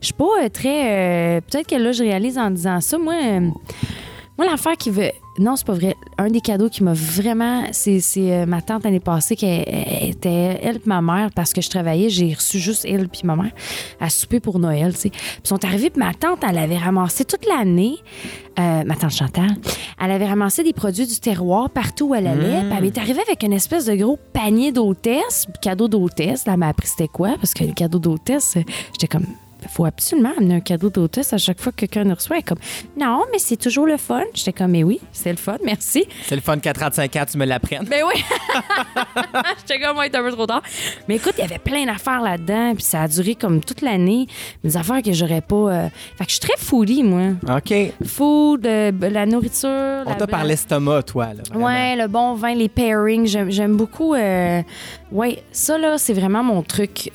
[0.02, 1.38] Je suis pas euh, très.
[1.38, 2.98] euh, Peut-être que là, je réalise en disant ça.
[2.98, 3.50] Moi, euh,
[4.38, 5.12] moi l'affaire qui veut.
[5.38, 5.96] Non, c'est pas vrai.
[6.18, 7.64] Un des cadeaux qui m'a vraiment.
[7.72, 11.62] C'est c'est, euh, ma tante l'année passée qui était elle et ma mère parce que
[11.62, 12.10] je travaillais.
[12.10, 13.52] J'ai reçu juste elle puis ma mère
[14.00, 15.10] à souper pour Noël, tu sais.
[15.10, 17.98] Puis ils sont arrivés, puis ma tante, elle avait ramassé toute l'année.
[18.60, 19.50] euh, ma tante Chantal,
[20.02, 22.62] elle avait ramassé des produits du terroir partout où elle allait.
[22.62, 26.46] Puis elle est arrivée avec une espèce de gros panier d'hôtesse, cadeau d'hôtesse.
[26.46, 28.56] Là, elle m'a appris c'était quoi, parce que le cadeau d'hôtesse,
[28.94, 29.26] j'étais comme.
[29.70, 32.36] Faut absolument amener un cadeau d'hôtesse à chaque fois que quelqu'un le reçoit.
[32.38, 32.60] Elle est comme,
[33.00, 34.22] non, mais c'est toujours le fun.
[34.34, 36.06] J'étais comme, mais oui, c'est le fun, merci.
[36.26, 37.86] C'est le fun qu'à 35 ans, tu me l'apprennes.
[37.90, 38.22] Ben oui.
[39.60, 40.62] J'étais comme, ouais, un peu trop tard.
[41.08, 44.28] Mais écoute, il y avait plein d'affaires là-dedans, puis ça a duré comme toute l'année.
[44.64, 45.56] Des affaires que j'aurais pas.
[45.56, 45.88] euh,
[46.18, 47.32] Fait que je suis très foodie, moi.
[47.58, 47.74] OK.
[48.06, 50.04] Food, euh, la nourriture.
[50.06, 51.44] On t'a par l'estomac, toi, là.
[51.50, 51.66] vraiment.
[51.66, 54.14] Ouais, le bon vin, les pairings, j'aime, j'aime beaucoup.
[54.14, 54.62] euh,
[55.12, 57.10] ouais, ça là, c'est vraiment mon truc.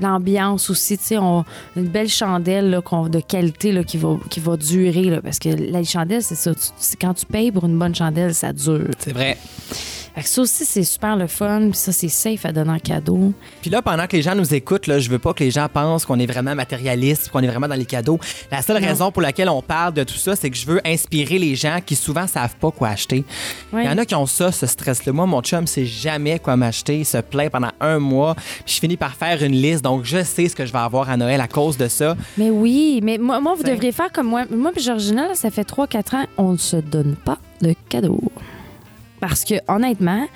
[0.00, 2.70] L'ambiance aussi, tu sais, une belle chandelle
[3.10, 5.04] de qualité là, qui, va, qui va durer.
[5.04, 6.54] Là, parce que la chandelle, c'est ça.
[6.54, 8.88] tu- quand tu payes pour une bonne chandelle, ça dure.
[8.98, 9.36] C'est vrai.
[10.16, 11.68] Fait que ça aussi, c'est super le fun.
[11.68, 13.34] Puis ça, c'est safe à donner en cadeau.
[13.60, 15.68] Puis là, pendant que les gens nous écoutent, là, je veux pas que les gens
[15.70, 18.18] pensent qu'on est vraiment matérialiste, qu'on est vraiment dans les cadeaux.
[18.50, 18.88] La seule Non.
[18.88, 21.80] raison pour laquelle on parle de tout ça, c'est que je veux inspirer les gens
[21.84, 23.24] qui souvent savent pas quoi acheter.
[23.72, 23.84] Il Ouais.
[23.84, 25.12] y en a qui ont ça, ce stress-là.
[25.12, 27.00] Moi, mon chum sait jamais quoi m'acheter.
[27.00, 28.34] Il se plaint pendant un mois.
[28.64, 29.84] Puis je finis par faire une liste.
[29.84, 32.16] Donc, je sais ce que je vais avoir à Noël à cause de ça.
[32.38, 34.44] Mais oui, mais moi, moi vous devriez faire comme moi.
[34.50, 38.22] Moi et Georgina, là, ça fait 3-4 ans, on ne se donne pas de cadeaux.
[39.28, 40.28] Parce que, honnêtement,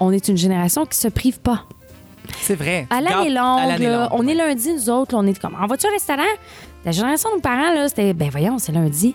[0.00, 1.66] on est une génération qui se prive pas.
[2.40, 2.86] C'est vrai.
[2.88, 5.86] À l'année longue, longue, on est lundi, nous autres, là, on est comme, on va-tu
[5.86, 6.22] au restaurant?
[6.86, 9.14] La génération de nos parents, là, c'était, ben voyons, c'est lundi.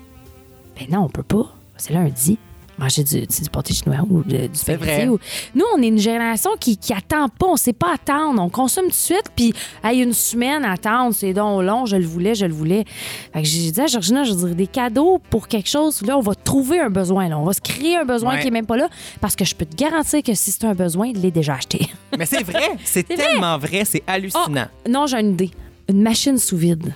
[0.77, 1.55] Ben non, on peut pas.
[1.75, 2.37] C'est lundi.
[2.79, 5.19] Manger du, du pâté chinois ou de- du spaghetti ou-
[5.53, 8.41] Nous, on est une génération qui, qui attend pas, on sait pas attendre.
[8.41, 9.53] On consomme tout de suite, puis
[9.83, 12.85] hey, une semaine à attendre, c'est donc long, je le voulais, je le voulais.
[13.33, 16.17] Fait que j'ai dit à Georgina, je veux dire, des cadeaux pour quelque chose, là,
[16.17, 17.37] on va trouver un besoin, là.
[17.37, 18.41] On va se créer un besoin Ouais.
[18.41, 18.87] qui est même pas là,
[19.19, 21.87] parce que je peux te garantir que si c'est un besoin, il l'est déjà acheté.
[22.17, 22.69] Mais c'est vrai.
[22.85, 23.83] C'est tellement vrai.
[23.85, 24.67] C'est hallucinant.
[24.85, 25.51] Oh, non, j'ai une idée.
[25.89, 26.93] Une machine sous vide.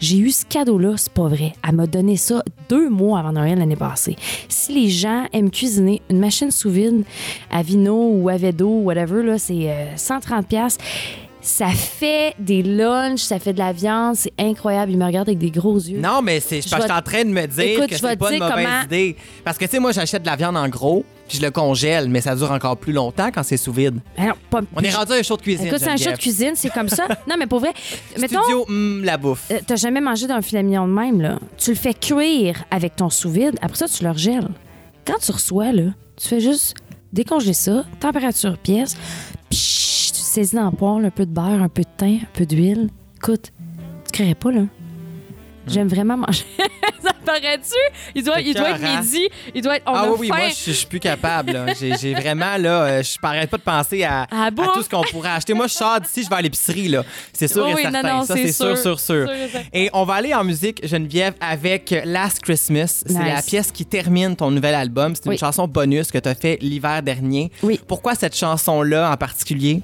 [0.00, 1.52] J'ai eu ce cadeau-là, c'est pas vrai.
[1.66, 4.16] Elle m'a donné ça deux mois avant Noël l'année passée.
[4.48, 7.04] Si les gens aiment cuisiner, une machine sous vide
[7.50, 10.78] à Vino ou à Vedo, whatever, là, c'est euh, 130 pièces.
[11.40, 14.92] Ça fait des lunchs, ça fait de la viande, c'est incroyable.
[14.92, 15.98] Il me regarde avec des gros yeux.
[15.98, 18.16] Non, mais c'est, je suis en train de me dire Écoute, que je vais c'est
[18.16, 19.16] te pas une dire mauvaise comment- idée.
[19.44, 22.08] Parce que, tu sais, moi, j'achète de la viande en gros, puis je le congèle,
[22.08, 24.00] mais ça dure encore plus longtemps quand c'est sous vide.
[24.16, 25.66] Alors, pas- On est rendu à un show de cuisine.
[25.66, 27.06] Écoute, c'est un show de cuisine, c'est comme ça.
[27.28, 27.72] non, mais pour vrai,
[28.18, 29.44] mettons, Studio, hum, la bouffe.
[29.50, 31.38] Euh, T'as jamais mangé d'un filet mignon de même, là.
[31.58, 34.48] Tu le fais cuire avec ton sous-vide, après ça, tu le regèles.
[35.06, 36.74] Quand tu reçois, là, tu fais juste
[37.12, 38.96] décongeler ça, température pièce,
[39.50, 42.26] psh, tu saisis dans le poêle, un peu de beurre, un peu de thym, un
[42.38, 42.90] peu d'huile.
[43.16, 43.52] Écoute,
[44.06, 44.62] tu créerais pas, là.
[45.68, 46.44] J'aime vraiment manger.
[47.02, 47.74] ça paraît-tu?
[48.14, 49.28] Il doit, il doit être midi.
[49.54, 49.84] Il doit être.
[49.86, 50.36] On ah a oui, oui, faim.
[50.38, 51.66] moi, je suis plus capable.
[51.78, 55.30] J'ai vraiment, là, euh, je n'arrête pas de penser à, À tout ce qu'on pourrait
[55.30, 55.54] acheter.
[55.54, 57.04] Moi, je sors d'ici, je vais à l'épicerie, là.
[57.32, 58.02] C'est sûr Oui, et oui, certain.
[58.02, 58.98] non, non, ça, c'est sûr, sûr.
[59.00, 59.28] sûr,
[59.72, 63.02] et on va aller en musique, Geneviève, avec Last Christmas.
[63.06, 63.34] C'est Nice.
[63.34, 65.14] la pièce qui termine ton nouvel album.
[65.14, 65.38] C'est une Oui.
[65.38, 67.50] chanson bonus que tu as fait l'hiver dernier.
[67.62, 67.80] Oui.
[67.86, 69.82] Pourquoi cette chanson-là en particulier?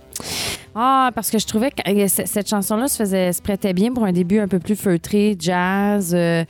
[0.75, 4.05] Ah, parce que je trouvais que euh, cette chanson-là se, faisait, se prêtait bien pour
[4.05, 6.13] un début un peu plus feutré, jazz.
[6.15, 6.45] euh,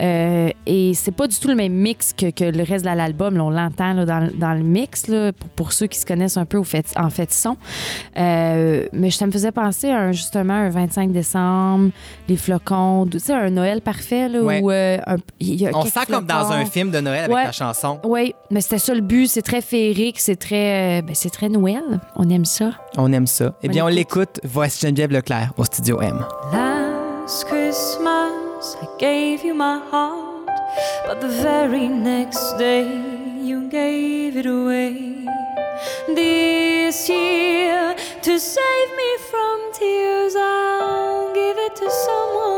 [0.00, 3.38] euh, et c'est pas du tout le même mix que, que le reste de l'album.
[3.40, 6.56] on l'entend dans, dans le mix, là, pour, pour ceux qui se connaissent un peu
[6.58, 7.56] au fait, en fait son.
[8.18, 11.90] Euh, mais ça me faisait penser à un, justement un 25 décembre,
[12.28, 14.28] les flocons, tu sais, un Noël parfait.
[14.28, 14.60] Là, Ouais.
[14.62, 17.44] où, un- il y a On sent comme dans un film de Noël avec Ouais.
[17.44, 18.00] ta chanson.
[18.04, 19.26] Oui, mais c'était ça le but.
[19.28, 21.82] C'est très féerique, c'est très, ben, c'est très Noël.
[22.16, 22.70] On aime ça.
[22.96, 23.54] On aime ça.
[23.66, 24.36] Eh bien, on l'écoute.
[24.36, 24.40] l'écoute.
[24.44, 26.24] Voici Geneviève Leclerc au Studio M.
[26.52, 30.46] Last Christmas I gave you my heart,
[31.08, 32.86] but the very next day
[33.42, 34.94] you gave it away.
[36.14, 42.55] This year, to save me from tears, I'll give it to someone,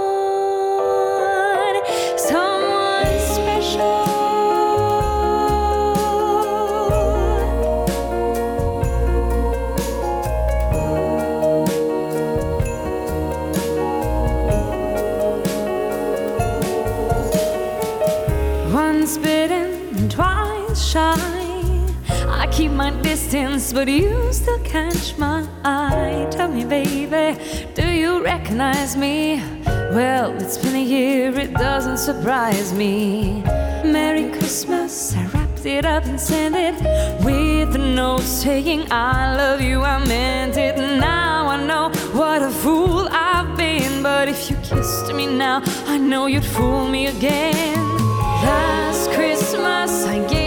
[23.19, 26.29] distance, but you still catch my eye.
[26.31, 27.37] Tell me, baby,
[27.75, 29.43] do you recognize me?
[29.97, 33.43] Well, it's been a year, it doesn't surprise me.
[33.85, 36.77] Merry Christmas, I wrapped it up and sent it
[37.25, 40.77] with a note saying, I love you, I meant it.
[40.77, 45.99] Now I know what a fool I've been, but if you kissed me now, I
[45.99, 47.79] know you'd fool me again.
[48.45, 50.38] Last Christmas fête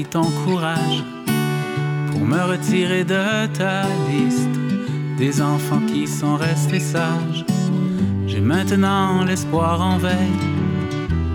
[0.00, 1.04] ton courage
[2.10, 4.48] pour me retirer de ta liste
[5.18, 7.44] des enfants qui sont restés sages.
[8.26, 10.40] J'ai maintenant l'espoir en veille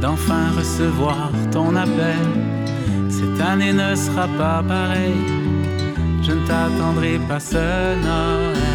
[0.01, 2.27] d'enfin recevoir ton appel.
[3.09, 5.25] Cette année ne sera pas pareille,
[6.23, 8.66] je ne t'attendrai pas ce Noël.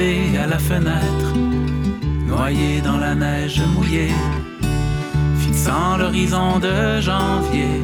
[0.00, 1.34] À la fenêtre,
[2.26, 4.14] noyés dans la neige mouillée,
[5.38, 7.82] fixant l'horizon de janvier,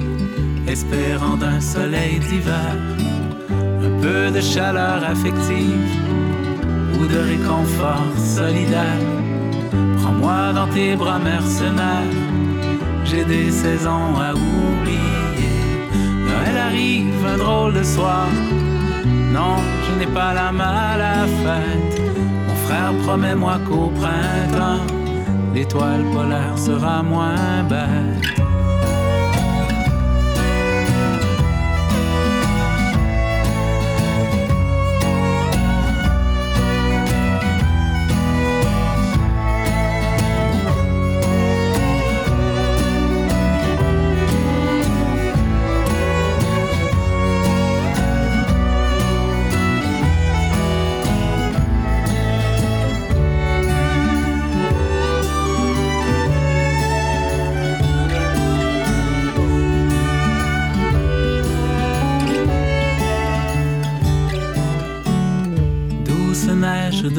[0.67, 2.75] espérant d'un soleil d'hiver,
[3.87, 5.91] un peu de chaleur affective
[6.95, 9.05] ou de réconfort solidaire.
[10.01, 12.15] Prends-moi dans tes bras mercenaires,
[13.05, 15.51] j'ai des saisons à oublier.
[16.29, 18.27] Noël arrive, un drôle de soir.
[19.35, 22.06] Non, je n'ai pas la main à fête.
[22.67, 24.85] Frère, promets-moi qu'au printemps,
[25.55, 27.76] l'étoile polaire sera moins bête.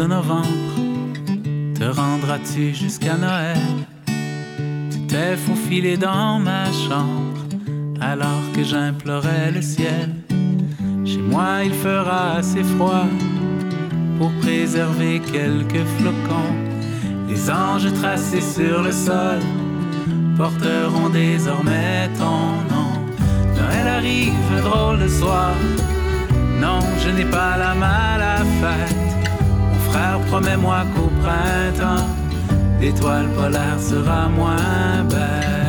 [0.08, 0.48] Novembre,
[1.76, 3.58] te rendras-tu jusqu'à Noël?
[4.92, 7.38] Tu t'es faufilé dans ma chambre
[8.00, 10.14] alors que j'implorais le ciel.
[11.06, 13.08] Chez moi, il fera assez froid
[14.18, 16.56] pour préserver quelques flocons.
[17.28, 19.40] Les anges tracés sur le sol
[20.38, 22.40] porteront désormais ton
[22.74, 22.92] nom.
[23.56, 25.54] Noël arrive, drôle de soir.
[26.62, 29.07] Non, je n'ai pas la main à la
[30.30, 32.06] promets-moi qu'au printemps,
[32.80, 35.68] l'étoile polaire sera moins belle.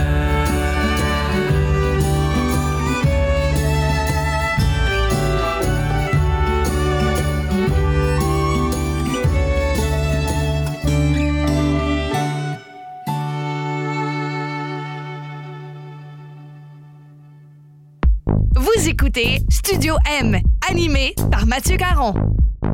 [18.54, 22.14] Vous écoutez Studio M, animé par Mathieu Caron.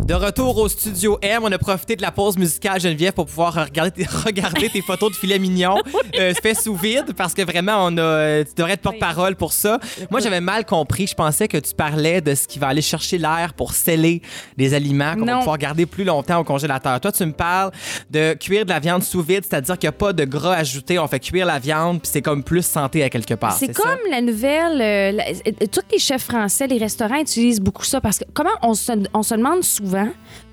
[0.05, 3.55] De retour au studio M, on a profité de la pause musicale Geneviève pour pouvoir
[3.55, 5.77] regarder tes, regarder tes photos de filet mignon
[6.21, 9.55] euh, fait sous vide parce que vraiment on a euh, tu devrais être porte-parole pour
[9.55, 9.79] ça.
[10.11, 13.17] Moi j'avais mal compris, je pensais que tu parlais de ce qui va aller chercher
[13.17, 14.21] l'air pour sceller
[14.59, 17.01] des aliments qu'on va pouvoir garder plus longtemps au congélateur.
[17.01, 17.71] Toi tu me parles
[18.11, 20.99] de cuire de la viande sous vide, c'est-à-dire qu'il n'y a pas de gras ajouté,
[20.99, 23.57] on fait cuire la viande puis c'est comme plus santé à quelque part.
[23.57, 23.83] C'est ça?
[23.83, 24.83] comme la nouvelle.
[24.83, 28.51] euh, la- euh, tous les chefs français, les restaurants utilisent beaucoup ça parce que comment
[28.61, 29.94] on se, on se demande souvent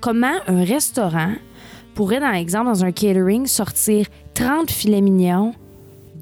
[0.00, 1.32] comment un restaurant
[1.94, 5.54] pourrait, dans l'exemple, dans un catering, sortir 30 filets mignons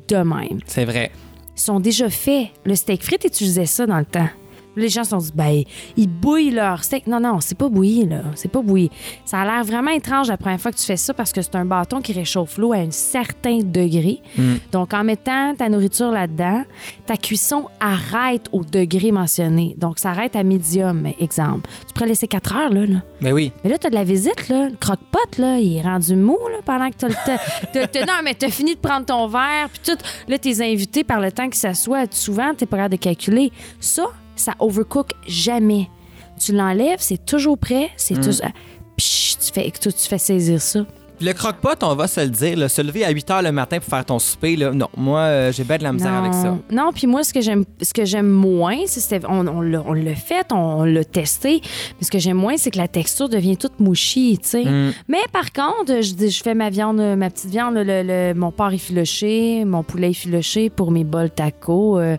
[0.08, 0.60] de même.
[0.66, 1.12] C'est vrai.
[1.56, 2.48] Ils sont déjà faits.
[2.64, 4.28] Le steak frites utilisait ça dans le temps.
[4.76, 5.62] Les gens se sont dit, ben,
[5.96, 7.06] ils bouillent leur steak.
[7.06, 8.22] Non, non, c'est pas bouilli, là.
[8.34, 8.90] C'est pas bouilli.
[9.24, 11.56] Ça a l'air vraiment étrange la première fois que tu fais ça parce que c'est
[11.56, 14.20] un bâton qui réchauffe l'eau à un certain degré.
[14.72, 16.64] Donc, en mettant ta nourriture là-dedans,
[17.06, 19.74] ta cuisson arrête au degré mentionné.
[19.78, 21.68] Donc, ça arrête à médium, exemple.
[21.86, 22.86] Tu pourrais laisser 4 heures, là.
[22.86, 23.02] là.
[23.20, 23.52] Mais oui.
[23.64, 24.68] Mais là, t'as de la visite, là.
[24.68, 28.00] Le croque-pot, là, il est rendu mou, là, pendant que t'as le temps.
[28.10, 29.98] Non, mais t'as fini de prendre ton verre, puis tout.
[30.28, 33.52] Là, tes invités, par le temps qu'ils s'assoient, souvent, t'es pas capable de calculer.
[33.78, 34.04] Ça,
[34.41, 35.88] ça overcook jamais.
[36.38, 38.20] Tu l'enlèves, c'est toujours prêt, c'est Mm.
[38.22, 38.30] tout.
[38.97, 40.80] Psh, tu fais, tu, tu fais saisir ça.
[41.22, 43.78] Le croque-pot, on va se le dire, là, se lever à 8 h le matin
[43.78, 46.56] pour faire ton souper, là, non, moi, euh, j'ai bien de la misère avec ça.
[46.70, 50.46] Non, puis moi, ce que j'aime, ce que j'aime moins, c'est on, on l'a, fait,
[50.52, 51.60] on, on l'a testé.
[51.98, 54.64] Mais ce que j'aime moins, c'est que la texture devient toute mouchie, tu sais.
[54.64, 54.92] Mm.
[55.08, 59.64] Mais par contre, je, fais ma viande, ma petite viande, le, le- mon porc effiloché,
[59.66, 61.98] mon poulet effiloché pour mes bols tacos.
[61.98, 62.16] euh,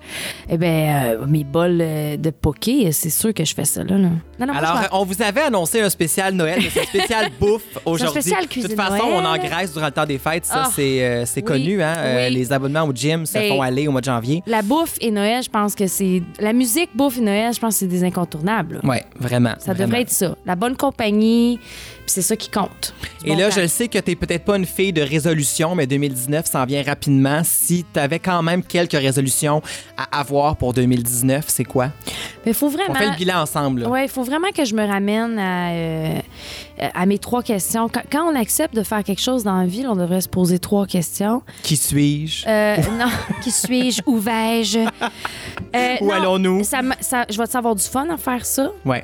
[0.49, 3.97] eh ben, euh, mes bols de poké, c'est sûr que je fais ça là.
[3.97, 4.09] là.
[4.41, 6.85] Non, non, moi, Alors, je on vous avait annoncé un spécial Noël, mais c'est un
[6.85, 8.21] spécial bouffe aujourd'hui.
[8.21, 9.39] spécial De cuisine toute façon, on Noël.
[9.41, 10.45] engraisse durant le temps des fêtes.
[10.45, 11.83] Ça, Ah, c'est euh, c'est oui, connu.
[11.83, 11.93] Hein?
[11.97, 12.33] Euh, oui.
[12.33, 14.41] les abonnements au gym se Ben, font aller au mois de janvier.
[14.47, 16.23] La bouffe et Noël, je pense que c'est.
[16.39, 18.75] La musique, bouffe et Noël, je pense que c'est des incontournables.
[18.75, 18.81] là.
[18.83, 19.53] Oui, vraiment.
[19.59, 19.87] Ça vraiment.
[19.89, 20.35] devrait être ça.
[20.45, 22.93] La bonne compagnie, puis c'est ça qui compte.
[23.23, 23.55] Du Et bon là, temps.
[23.57, 26.81] je le sais que tu peut-être pas une fille de résolution, mais 2019 s'en vient
[26.83, 27.41] rapidement.
[27.43, 29.61] Si tu avais quand même quelques résolutions
[29.97, 31.89] à avoir pour 2019, c'est quoi?
[32.45, 32.95] Mais faut On vraiment.
[32.95, 33.81] fait le bilan ensemble.
[33.81, 33.89] là.
[33.89, 36.19] Ouais, il faut vraiment que je me ramène à, euh,
[36.93, 37.89] à mes trois questions.
[37.89, 40.57] Quand, quand on accepte de faire quelque chose dans la vie, on devrait se poser
[40.57, 41.41] trois questions.
[41.63, 42.47] Qui suis-je?
[42.47, 43.11] Euh, non,
[43.43, 44.01] qui suis-je?
[44.05, 44.79] Où vais-je?
[44.79, 46.63] Euh, Où allons-nous?
[46.63, 46.81] Ça,
[47.29, 48.71] je vais avoir du fun à faire ça.
[48.85, 49.03] Ouais.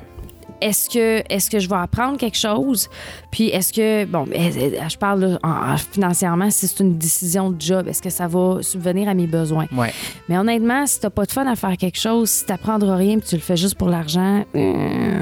[0.60, 2.88] Est-ce que, est que je vais apprendre quelque chose?
[3.30, 7.88] Puis est-ce que, bon, euh, je parle là, financièrement, si c'est une décision de job,
[7.88, 9.66] est-ce que ça va subvenir à mes besoins?
[9.72, 9.92] Ouais.
[10.28, 13.28] Mais honnêtement, si t'as pas de fun à faire quelque chose, si t'apprendras rien puis
[13.28, 15.20] tu le fais juste pour l'argent, euh,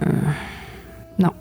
[1.19, 1.33] non.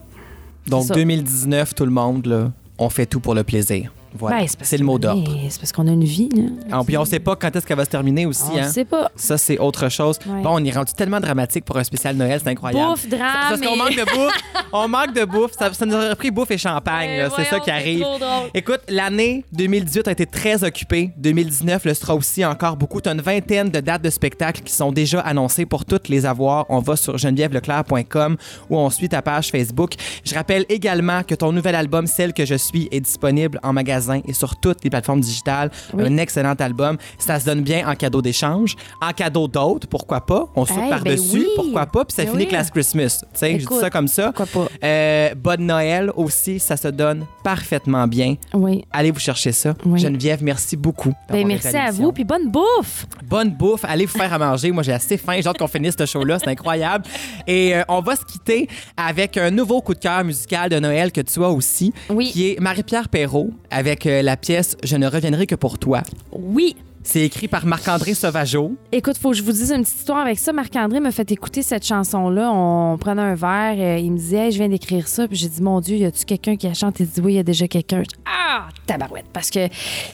[0.67, 0.93] Donc, ça.
[0.93, 3.91] 2019, tout le monde, là, on fait tout pour le plaisir.
[4.17, 4.37] Voilà.
[4.37, 5.31] Ben, c'est le mot d'ordre.
[5.49, 6.43] C'est parce qu'on a une vie, là.
[6.71, 8.43] Ah, puis on sait pas quand est-ce qu'elle va se terminer aussi.
[8.51, 8.65] On hein?
[8.65, 9.11] le sait pas.
[9.15, 10.17] Ça, c'est autre chose.
[10.25, 10.41] Ouais.
[10.41, 12.91] Bon, on est rendu tellement dramatique pour un spécial Noël, c'est incroyable.
[12.91, 13.33] Bouffe, drame.
[13.49, 14.37] Parce qu'on manque de bouffe.
[14.73, 15.51] on manque de bouffe.
[15.57, 17.09] Ça, ça nous aurait pris bouffe et champagne.
[17.09, 17.29] Ouais, là.
[17.35, 18.01] c'est ça qui arrive.
[18.01, 18.49] trop drôle.
[18.53, 21.11] Écoute, l'année 2018 a été très occupée.
[21.17, 23.01] 2019 le sera aussi encore beaucoup.
[23.01, 26.25] Tu as une vingtaine de dates de spectacles qui sont déjà annoncées pour toutes les
[26.25, 26.65] avoir.
[26.69, 28.37] On va sur genevièveleclair.com
[28.69, 29.93] ou on suit ta page Facebook.
[30.23, 34.04] Je rappelle également que ton nouvel album, Celle que je suis, est disponible en magasin
[34.25, 35.71] et sur toutes les plateformes digitales.
[35.93, 36.03] Oui.
[36.05, 36.97] Un excellent album.
[37.17, 38.75] Ça se donne bien en cadeau d'échange.
[39.01, 40.47] En cadeau d'autres, pourquoi pas?
[40.55, 41.47] On saute Hey, par-dessus, ben oui.
[41.55, 42.05] pourquoi pas?
[42.05, 42.51] Puis ça Ben finit oui.
[42.51, 43.19] Last Christmas.
[43.21, 44.31] Tu sais, je dis ça comme ça.
[44.33, 44.69] pourquoi pas?
[44.83, 48.35] Euh, bonne Noël aussi, ça se donne parfaitement bien.
[48.53, 48.83] Oui.
[48.91, 49.73] Allez vous chercher ça.
[49.95, 51.13] Geneviève, merci beaucoup.
[51.29, 53.05] Ben, merci à vous, puis bonne bouffe.
[53.27, 53.85] Bonne bouffe.
[53.85, 54.71] Allez vous faire à manger.
[54.71, 55.35] Moi, j'ai assez faim.
[55.39, 56.39] J'ai hâte qu'on finisse ce show-là.
[56.39, 57.05] C'est incroyable.
[57.47, 61.11] Et euh, on va se quitter avec un nouveau coup de cœur musical de Noël
[61.11, 61.93] que tu as aussi,
[62.31, 66.01] qui est Marie-Pierre Perrault avec euh, la pièce Je ne reviendrai que pour toi.
[66.31, 66.75] Oui.
[67.03, 68.75] C'est écrit par Marc-André Sauvageau.
[68.91, 70.51] Écoute, faut que je vous dise une petite histoire avec ça.
[70.53, 72.51] Marc-André m'a fait écouter cette chanson-là.
[72.51, 73.75] On prenait un verre.
[73.77, 75.27] euh, il me disait, Hey, je viens d'écrire ça.
[75.27, 77.03] Puis j'ai dit, mon Dieu, y a-tu quelqu'un qui a chanté?
[77.03, 78.01] Il dit, oui, il y a déjà quelqu'un.
[78.25, 79.27] Ah, tabarouette.
[79.31, 79.67] Parce que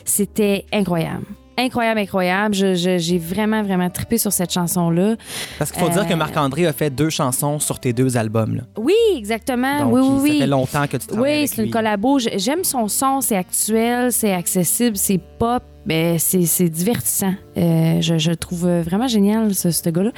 [0.03, 1.23] c'était incroyable.
[1.57, 2.55] Incroyable, incroyable.
[2.55, 5.15] Je- je- J'ai vraiment, vraiment trippé sur cette chanson-là.
[5.59, 8.55] Parce qu'il faut dire que Euh, Marc-André a fait deux chansons sur tes deux albums.
[8.55, 8.61] là.
[8.77, 9.79] Oui, exactement.
[9.79, 10.31] Donc, oui, oui, il- oui.
[10.33, 12.19] ça fait longtemps que tu travailles Oui, avec c'est une collabo.
[12.19, 17.33] J'aime son son, c'est actuel, c'est accessible, c'est pop, mais c'est c'est divertissant.
[17.57, 20.11] Euh, je, je le trouve vraiment génial, ce, ce gars-là.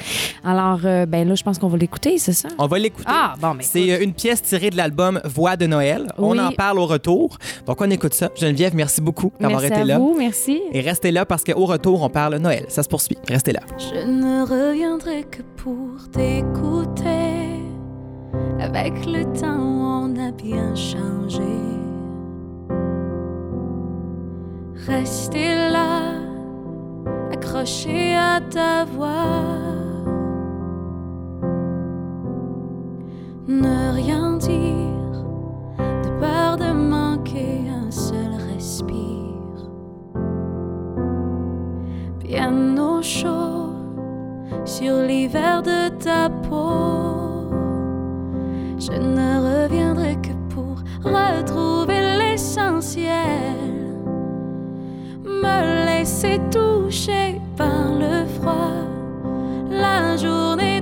[0.43, 2.49] Alors, euh, ben là, je pense qu'on va l'écouter, c'est ça?
[2.59, 3.05] On va l'écouter.
[3.07, 6.07] Ah, bon, mais C'est euh, une pièce tirée de l'album Voix de Noël.
[6.17, 7.37] On en parle au retour.
[7.65, 8.29] Donc, on écoute ça.
[8.35, 9.97] Geneviève, merci beaucoup d'avoir merci été à là.
[9.97, 10.61] vous, merci.
[10.71, 12.65] Et restez là parce qu'au retour, on parle Noël.
[12.69, 13.17] Ça se poursuit.
[13.27, 13.61] Restez là.
[13.77, 17.61] Je ne reviendrai que pour t'écouter.
[18.59, 21.41] Avec le temps, on a bien changé.
[24.75, 26.01] Rester là,
[27.31, 29.53] accroché à ta voix.
[33.47, 35.25] Ne rien dire,
[36.03, 39.23] de peur de manquer un seul respire
[42.33, 43.69] bien au chaud
[44.65, 47.49] sur l'hiver de ta peau.
[48.79, 53.82] Je ne reviendrai que pour retrouver l'essentiel,
[55.41, 58.73] me laisser toucher par le froid,
[59.69, 60.72] la journée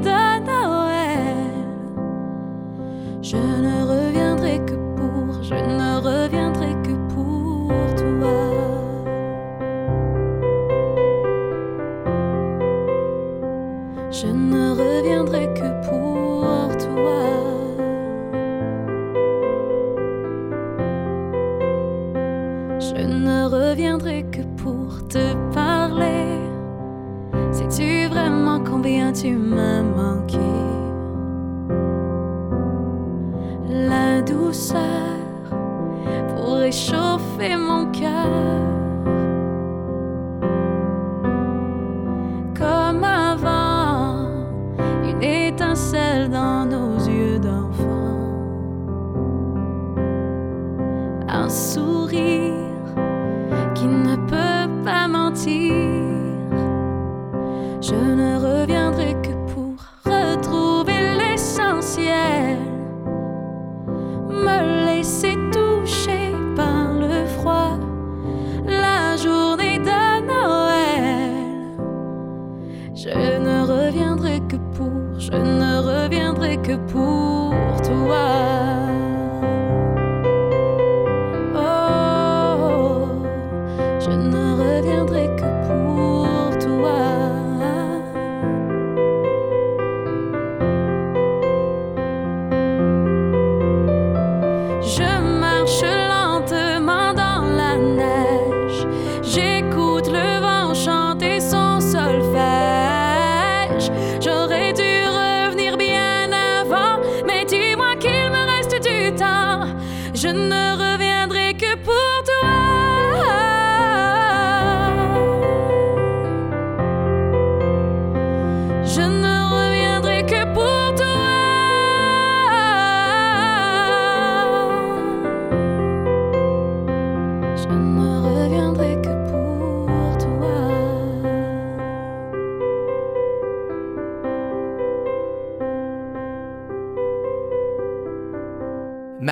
[110.22, 110.71] Je ne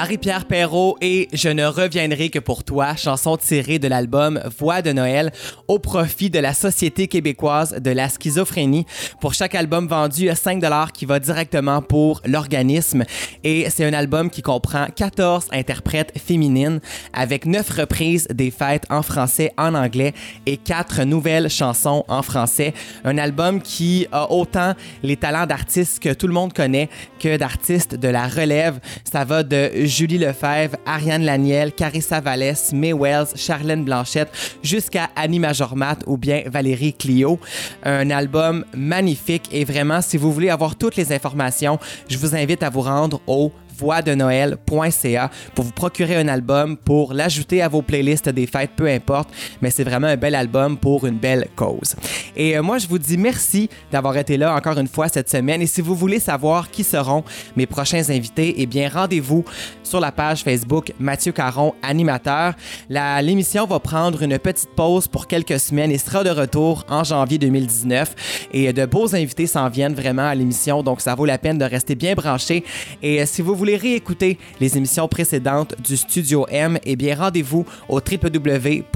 [0.10, 4.92] Marie-Pierre Perrault et Je ne reviendrai que pour toi, chanson tirée de l'album Voix de
[4.92, 5.32] Noël
[5.68, 8.88] au profit de la Société québécoise de la schizophrénie.
[9.22, 13.04] Pour chaque album vendu, 5 dollars qui va directement pour l'organisme
[13.44, 16.80] et c'est un album qui comprend 14 interprètes féminines
[17.14, 20.16] avec 9 reprises des fêtes en français, en anglais
[20.48, 22.74] et 4 nouvelles chansons en français.
[23.04, 26.90] Un album qui a autant les talents d'artistes que tout le monde connaît
[27.20, 28.80] que d'artistes de la relève.
[29.04, 34.30] Ça va de Julie Lefebvre, Ariane Laniel, Carissa Vallès, May Wells, Charlène Blanchette,
[34.64, 37.38] jusqu'à Annie Majormat ou bien Valérie Clio.
[37.84, 42.64] Un album magnifique et vraiment, si vous voulez avoir toutes les informations, je vous invite
[42.64, 48.30] à vous rendre au voixdenoël.ca pour vous procurer un album, pour l'ajouter à vos playlists
[48.30, 49.30] des fêtes, peu importe,
[49.62, 51.96] mais c'est vraiment un bel album pour une belle cause.
[52.36, 55.62] Et euh, moi, je vous dis merci d'avoir été là encore une fois cette semaine.
[55.62, 57.24] Et si vous voulez savoir qui seront
[57.56, 59.44] mes prochains invités, eh bien, rendez-vous
[59.84, 62.54] sur la page Facebook Mathieu Caron, animateur.
[62.90, 67.38] L'émission va prendre une petite pause pour quelques semaines et sera de retour en janvier
[67.38, 68.48] 2019.
[68.54, 71.66] Et de beaux invités s'en viennent vraiment à l'émission, donc ça vaut la peine de
[71.66, 72.64] rester bien branché.
[73.02, 77.66] Et euh, si vous voulez réécouter les émissions précédentes du Studio M, eh bien rendez-vous
[77.88, 78.88] au www.mattv.ca.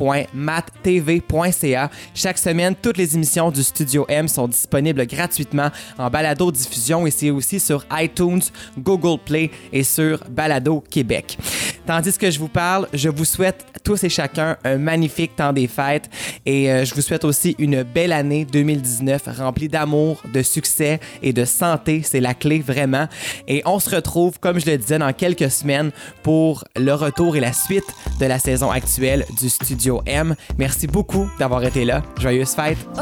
[2.14, 7.12] Chaque semaine, toutes les émissions du Studio M sont disponibles gratuitement en balado diffusion et
[7.12, 8.42] c'est aussi sur iTunes,
[8.78, 11.38] Google Play et sur Balado Québec.
[11.86, 15.68] Tandis que je vous parle, je vous souhaite tous et chacun un magnifique temps des
[15.68, 16.10] fêtes
[16.46, 21.34] et euh, je vous souhaite aussi une belle année 2019 remplie d'amour, de succès et
[21.34, 22.02] de santé.
[22.04, 23.08] C'est la clé vraiment.
[23.48, 25.92] Et on se retrouve, comme je le disais, dans quelques semaines
[26.22, 27.86] pour le retour et la suite
[28.20, 30.36] de la saison actuelle du Studio M.
[30.58, 32.02] Merci beaucoup d'avoir été là.
[32.20, 32.78] Joyeuses fêtes!
[32.96, 33.00] Oh,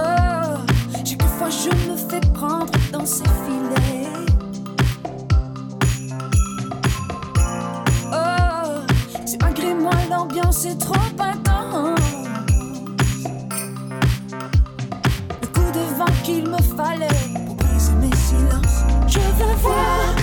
[1.05, 4.07] chaque fois je me fais prendre dans ses filets.
[8.11, 8.81] Oh,
[9.25, 11.99] c'est malgré moi l'ambiance est trop intense.
[15.41, 17.07] Le coup de vent qu'il me fallait
[17.45, 18.83] pour briser mes silences.
[19.07, 20.20] Je veux voir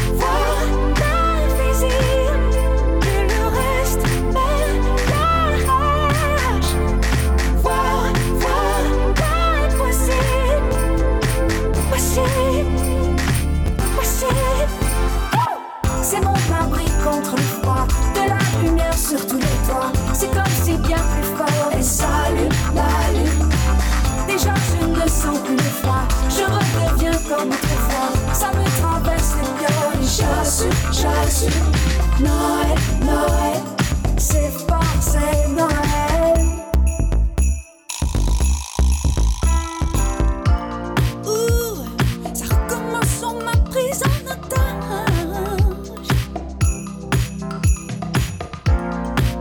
[25.09, 26.07] je ne sens plus le froid.
[26.29, 28.11] Je redeviens comme autrefois.
[28.33, 29.93] Ça me traverse le cœur.
[29.95, 31.73] Et j'assume, j'assume.
[32.21, 33.61] Noël, Noël.
[34.19, 36.45] C'est fort, c'est Noël.
[41.27, 41.85] Ouh,
[42.35, 45.29] ça recommence, on m'a prise en otage.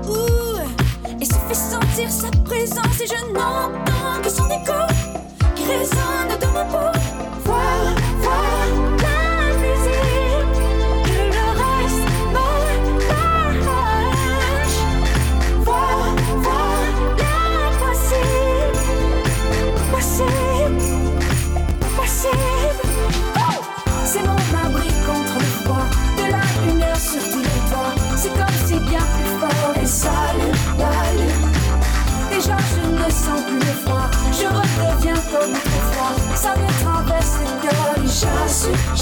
[0.07, 3.86] Ouh, et se fait sentir sa présence et je n'entends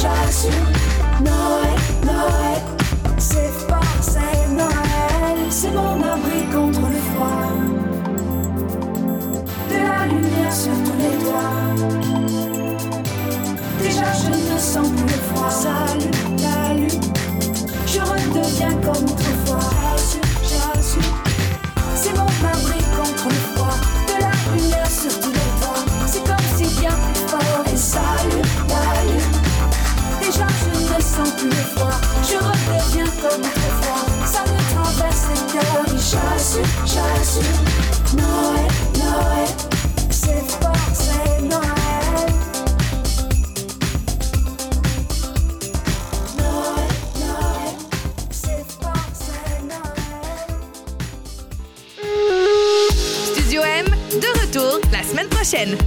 [0.06, 0.52] j'assume,
[1.24, 1.24] j'assume.
[1.24, 2.75] Noël, Noël, c'est
[54.22, 55.78] de retour la semaine prochaine.